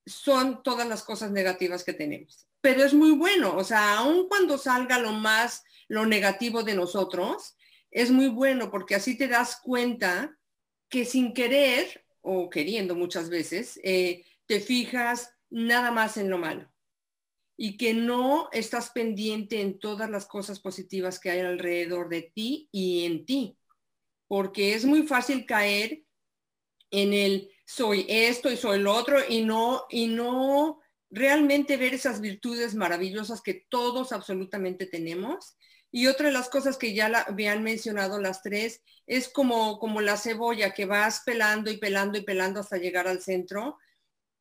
son 0.06 0.62
todas 0.62 0.86
las 0.88 1.02
cosas 1.02 1.30
negativas 1.30 1.84
que 1.84 1.92
tenemos. 1.92 2.46
Pero 2.60 2.82
es 2.82 2.94
muy 2.94 3.12
bueno, 3.12 3.56
o 3.56 3.64
sea, 3.64 3.98
aun 3.98 4.28
cuando 4.28 4.58
salga 4.58 4.98
lo 4.98 5.12
más, 5.12 5.64
lo 5.88 6.06
negativo 6.06 6.62
de 6.62 6.74
nosotros, 6.74 7.56
es 7.90 8.10
muy 8.10 8.28
bueno 8.28 8.70
porque 8.70 8.94
así 8.94 9.16
te 9.16 9.28
das 9.28 9.60
cuenta 9.62 10.36
que 10.88 11.04
sin 11.04 11.34
querer 11.34 12.04
o 12.20 12.48
queriendo 12.48 12.94
muchas 12.94 13.28
veces, 13.28 13.78
eh, 13.82 14.24
te 14.46 14.60
fijas 14.60 15.30
nada 15.50 15.90
más 15.90 16.16
en 16.16 16.30
lo 16.30 16.38
malo 16.38 16.70
y 17.56 17.76
que 17.76 17.94
no 17.94 18.48
estás 18.52 18.90
pendiente 18.90 19.60
en 19.60 19.78
todas 19.78 20.10
las 20.10 20.26
cosas 20.26 20.58
positivas 20.58 21.20
que 21.20 21.30
hay 21.30 21.40
alrededor 21.40 22.08
de 22.08 22.22
ti 22.34 22.68
y 22.72 23.04
en 23.04 23.24
ti, 23.24 23.58
porque 24.26 24.74
es 24.74 24.84
muy 24.84 25.06
fácil 25.06 25.46
caer 25.46 26.04
en 26.90 27.12
el 27.12 27.53
soy 27.64 28.06
esto 28.08 28.50
y 28.50 28.56
soy 28.56 28.80
lo 28.80 28.94
otro 28.94 29.18
y 29.28 29.42
no, 29.42 29.84
y 29.88 30.06
no 30.06 30.80
realmente 31.10 31.76
ver 31.76 31.94
esas 31.94 32.20
virtudes 32.20 32.74
maravillosas 32.74 33.40
que 33.40 33.66
todos 33.68 34.12
absolutamente 34.12 34.86
tenemos. 34.86 35.56
Y 35.90 36.08
otra 36.08 36.26
de 36.26 36.32
las 36.32 36.48
cosas 36.48 36.76
que 36.76 36.92
ya 36.92 37.08
la, 37.08 37.20
habían 37.20 37.62
mencionado 37.62 38.20
las 38.20 38.42
tres 38.42 38.82
es 39.06 39.28
como, 39.28 39.78
como 39.78 40.00
la 40.00 40.16
cebolla 40.16 40.74
que 40.74 40.86
vas 40.86 41.22
pelando 41.24 41.70
y 41.70 41.76
pelando 41.76 42.18
y 42.18 42.22
pelando 42.22 42.60
hasta 42.60 42.78
llegar 42.78 43.06
al 43.06 43.22
centro. 43.22 43.78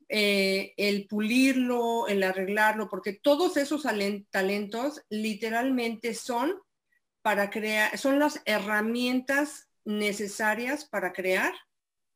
Eh, 0.10 0.74
el 0.78 1.08
pulirlo, 1.08 2.08
el 2.08 2.24
arreglarlo, 2.24 2.90
porque 2.90 3.14
todos 3.14 3.56
esos 3.58 3.84
talentos 4.32 5.02
literalmente 5.10 6.14
son 6.14 6.56
para 7.22 7.50
crear, 7.50 7.98
son 7.98 8.20
las 8.20 8.42
herramientas 8.46 9.70
necesarias 9.86 10.86
para 10.86 11.14
crear 11.14 11.54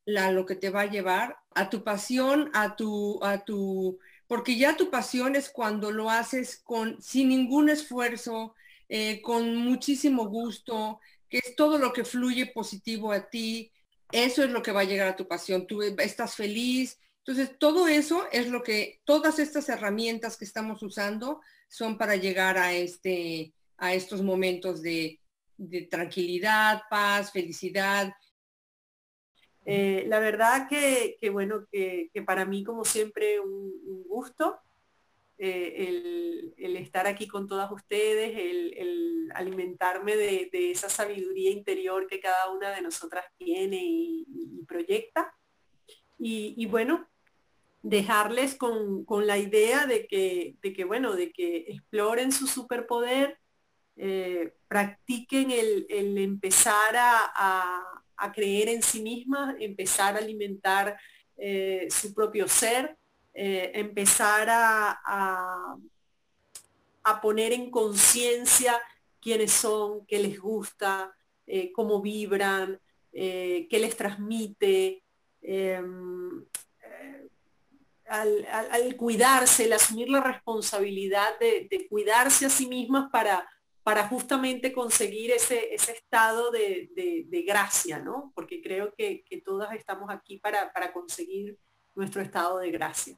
lo 0.07 0.45
que 0.45 0.55
te 0.55 0.69
va 0.69 0.81
a 0.81 0.89
llevar 0.89 1.37
a 1.53 1.69
tu 1.69 1.83
pasión, 1.83 2.49
a 2.53 2.75
tu, 2.77 3.19
a 3.23 3.43
tu, 3.43 3.99
porque 4.25 4.57
ya 4.57 4.77
tu 4.77 4.89
pasión 4.89 5.35
es 5.35 5.49
cuando 5.49 5.91
lo 5.91 6.09
haces 6.09 6.61
con, 6.63 7.01
sin 7.01 7.27
ningún 7.29 7.69
esfuerzo, 7.69 8.55
eh, 8.87 9.21
con 9.21 9.57
muchísimo 9.57 10.29
gusto, 10.29 11.01
que 11.29 11.39
es 11.39 11.55
todo 11.57 11.77
lo 11.77 11.91
que 11.91 12.05
fluye 12.05 12.45
positivo 12.45 13.11
a 13.11 13.29
ti, 13.29 13.71
eso 14.13 14.43
es 14.43 14.49
lo 14.49 14.63
que 14.63 14.71
va 14.71 14.81
a 14.81 14.85
llegar 14.85 15.09
a 15.09 15.15
tu 15.17 15.27
pasión, 15.27 15.67
tú 15.67 15.81
estás 15.81 16.35
feliz. 16.35 16.97
Entonces, 17.25 17.57
todo 17.59 17.89
eso 17.89 18.27
es 18.31 18.47
lo 18.47 18.63
que, 18.63 19.01
todas 19.03 19.39
estas 19.39 19.67
herramientas 19.67 20.37
que 20.37 20.45
estamos 20.45 20.81
usando 20.81 21.41
son 21.67 21.97
para 21.97 22.15
llegar 22.15 22.57
a, 22.57 22.71
este, 22.71 23.53
a 23.75 23.93
estos 23.93 24.21
momentos 24.21 24.81
de, 24.81 25.19
de 25.57 25.81
tranquilidad, 25.81 26.83
paz, 26.89 27.33
felicidad, 27.33 28.13
eh, 29.69 30.05
la 30.07 30.19
verdad 30.19 30.69
que, 30.69 31.17
bueno, 31.29 31.65
que, 31.69 32.09
para 32.25 32.45
mí 32.45 32.63
como 32.63 32.85
siempre 32.85 33.41
un, 33.41 34.05
gusto 34.07 34.57
eh, 35.37 36.53
el, 36.57 36.77
estar 36.77 37.05
aquí 37.05 37.27
con 37.27 37.49
todas 37.49 37.69
ustedes, 37.69 38.33
el, 38.37 39.29
alimentarme 39.35 40.15
de, 40.15 40.71
esa 40.71 40.87
sabiduría 40.87 41.51
interior 41.51 42.07
que 42.07 42.21
cada 42.21 42.49
una 42.49 42.71
de 42.71 42.81
nosotras 42.81 43.25
tiene 43.37 43.81
y, 43.83 44.63
proyecta. 44.65 45.33
Y, 46.17 46.65
bueno, 46.67 47.05
dejarles 47.83 48.55
con, 48.55 49.05
la 49.27 49.37
idea 49.37 49.85
de 49.85 50.07
que, 50.07 50.55
de 50.61 50.71
que, 50.71 50.85
bueno, 50.85 51.13
de 51.13 51.33
que 51.33 51.65
exploren 51.67 52.31
su 52.31 52.47
superpoder, 52.47 53.37
eh, 53.97 54.53
practiquen 54.69 55.51
el, 55.51 56.17
empezar 56.17 56.95
a 56.95 57.96
creer 58.33 58.69
en 58.69 58.81
sí 58.81 59.01
misma, 59.01 59.55
empezar 59.59 60.15
a 60.15 60.19
alimentar 60.19 60.97
eh, 61.37 61.87
su 61.89 62.13
propio 62.13 62.47
ser, 62.47 62.97
eh, 63.33 63.71
empezar 63.75 64.47
a, 64.49 64.99
a, 67.03 67.21
poner 67.21 67.53
en 67.53 67.69
conciencia 67.69 68.81
quiénes 69.21 69.51
son, 69.51 70.05
qué 70.07 70.19
les 70.19 70.39
gusta, 70.39 71.15
eh, 71.45 71.71
cómo 71.71 72.01
vibran, 72.01 72.79
qué 73.11 73.67
les 73.71 73.95
transmite. 73.95 75.03
Em, 75.41 76.45
al, 78.07 78.95
cuidarse, 78.95 79.65
el 79.65 79.73
asumir 79.73 80.09
la 80.09 80.21
responsabilidad 80.21 81.37
de, 81.39 81.67
de 81.69 81.87
cuidarse 81.87 82.45
a 82.45 82.49
sí 82.49 82.67
mismas 82.67 83.09
para, 83.11 83.47
para 83.87 84.09
justamente 84.09 84.73
conseguir 84.73 85.31
ese, 85.31 85.73
estado 85.73 86.51
de, 86.51 87.45
gracia, 87.47 87.99
¿no? 87.99 88.33
Porque 88.35 88.61
creo 88.61 88.93
que, 88.97 89.23
todas 89.45 89.73
estamos 89.75 90.09
aquí 90.09 90.39
para, 90.39 90.91
conseguir 90.91 91.57
nuestro 91.95 92.21
estado 92.21 92.57
de 92.57 92.69
gracia. 92.69 93.17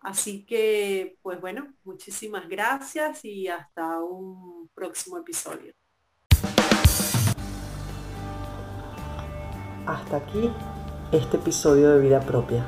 Así 0.00 0.46
que, 0.46 1.18
pues 1.20 1.38
bueno, 1.42 1.74
muchísimas 1.84 2.48
gracias 2.48 3.22
y 3.22 3.48
hasta 3.48 4.00
un 4.00 4.70
próximo 4.74 5.18
episodio. 5.18 5.74
Hasta 9.84 10.16
aquí 10.16 10.50
este 11.12 11.36
episodio 11.36 11.90
de 11.90 12.00
Vida 12.00 12.20
Propia. 12.20 12.64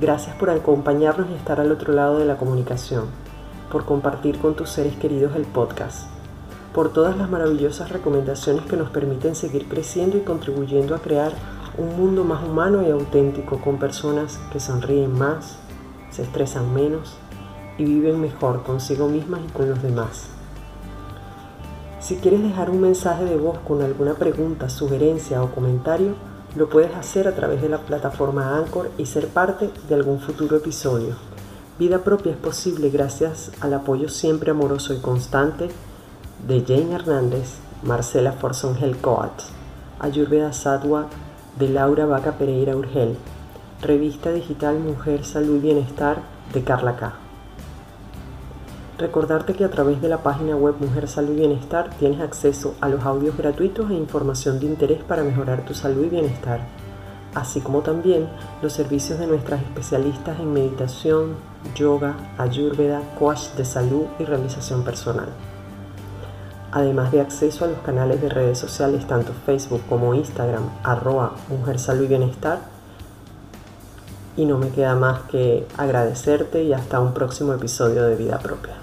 Gracias 0.00 0.34
por 0.36 0.48
acompañarnos 0.48 1.30
y 1.30 1.34
estar 1.34 1.60
al 1.60 1.72
otro 1.72 1.92
lado 1.92 2.20
de 2.20 2.24
la 2.24 2.38
comunicación, 2.38 3.10
por 3.70 3.84
compartir 3.84 4.38
con 4.38 4.56
tus 4.56 4.70
seres 4.70 4.96
queridos 4.96 5.36
el 5.36 5.44
podcast 5.44 6.19
por 6.74 6.92
todas 6.92 7.16
las 7.16 7.28
maravillosas 7.28 7.90
recomendaciones 7.90 8.64
que 8.66 8.76
nos 8.76 8.90
permiten 8.90 9.34
seguir 9.34 9.68
creciendo 9.68 10.16
y 10.16 10.20
contribuyendo 10.20 10.94
a 10.94 11.00
crear 11.00 11.32
un 11.78 11.96
mundo 11.96 12.24
más 12.24 12.44
humano 12.44 12.82
y 12.86 12.90
auténtico 12.90 13.60
con 13.60 13.78
personas 13.78 14.38
que 14.52 14.60
sonríen 14.60 15.16
más, 15.16 15.56
se 16.10 16.22
estresan 16.22 16.72
menos 16.74 17.14
y 17.78 17.84
viven 17.84 18.20
mejor 18.20 18.62
consigo 18.62 19.08
mismas 19.08 19.40
y 19.48 19.52
con 19.52 19.68
los 19.68 19.82
demás. 19.82 20.26
Si 22.00 22.16
quieres 22.16 22.42
dejar 22.42 22.70
un 22.70 22.80
mensaje 22.80 23.24
de 23.24 23.36
voz 23.36 23.58
con 23.58 23.82
alguna 23.82 24.14
pregunta, 24.14 24.68
sugerencia 24.68 25.42
o 25.42 25.52
comentario, 25.52 26.14
lo 26.56 26.68
puedes 26.68 26.94
hacer 26.94 27.28
a 27.28 27.34
través 27.34 27.62
de 27.62 27.68
la 27.68 27.78
plataforma 27.78 28.56
Anchor 28.56 28.90
y 28.98 29.06
ser 29.06 29.28
parte 29.28 29.70
de 29.88 29.94
algún 29.94 30.20
futuro 30.20 30.56
episodio. 30.56 31.14
Vida 31.78 31.98
propia 31.98 32.32
es 32.32 32.38
posible 32.38 32.90
gracias 32.90 33.52
al 33.60 33.74
apoyo 33.74 34.08
siempre 34.08 34.50
amoroso 34.50 34.92
y 34.92 34.98
constante 34.98 35.68
de 36.46 36.64
Jane 36.66 36.94
Hernández, 36.94 37.58
Marcela 37.82 38.32
Forsongel 38.32 38.96
Coat, 38.96 39.42
Ayurveda 39.98 40.52
Sadwa 40.52 41.06
de 41.58 41.68
Laura 41.68 42.06
Vaca 42.06 42.32
Pereira 42.32 42.74
Urgel, 42.76 43.16
Revista 43.82 44.32
Digital 44.32 44.78
Mujer, 44.78 45.24
Salud 45.24 45.56
y 45.56 45.60
Bienestar 45.60 46.22
de 46.52 46.64
Carla 46.64 46.96
K. 46.96 47.14
Recordarte 48.98 49.54
que 49.54 49.64
a 49.64 49.70
través 49.70 50.00
de 50.00 50.08
la 50.08 50.22
página 50.22 50.56
web 50.56 50.74
Mujer 50.80 51.08
Salud 51.08 51.32
y 51.32 51.40
Bienestar 51.40 51.90
tienes 51.98 52.20
acceso 52.20 52.74
a 52.80 52.88
los 52.88 53.04
audios 53.04 53.36
gratuitos 53.36 53.90
e 53.90 53.94
información 53.94 54.60
de 54.60 54.66
interés 54.66 55.02
para 55.02 55.22
mejorar 55.22 55.64
tu 55.64 55.74
salud 55.74 56.04
y 56.04 56.08
bienestar, 56.08 56.60
así 57.34 57.60
como 57.60 57.80
también 57.80 58.28
los 58.62 58.72
servicios 58.72 59.18
de 59.18 59.26
nuestras 59.26 59.62
especialistas 59.62 60.38
en 60.40 60.52
meditación, 60.52 61.36
yoga, 61.74 62.16
ayurveda, 62.38 63.02
coach 63.18 63.54
de 63.56 63.64
salud 63.64 64.04
y 64.18 64.24
realización 64.24 64.84
personal 64.84 65.28
además 66.72 67.12
de 67.12 67.20
acceso 67.20 67.64
a 67.64 67.68
los 67.68 67.78
canales 67.78 68.20
de 68.20 68.28
redes 68.28 68.58
sociales 68.58 69.06
tanto 69.06 69.32
Facebook 69.46 69.82
como 69.88 70.14
Instagram, 70.14 70.68
arroba 70.82 71.32
Mujer 71.48 71.78
Salud 71.78 72.04
y 72.04 72.08
Bienestar, 72.08 72.58
y 74.36 74.44
no 74.44 74.58
me 74.58 74.68
queda 74.68 74.94
más 74.94 75.22
que 75.22 75.66
agradecerte 75.76 76.62
y 76.62 76.72
hasta 76.72 77.00
un 77.00 77.12
próximo 77.12 77.52
episodio 77.52 78.04
de 78.04 78.16
Vida 78.16 78.38
Propia. 78.38 78.74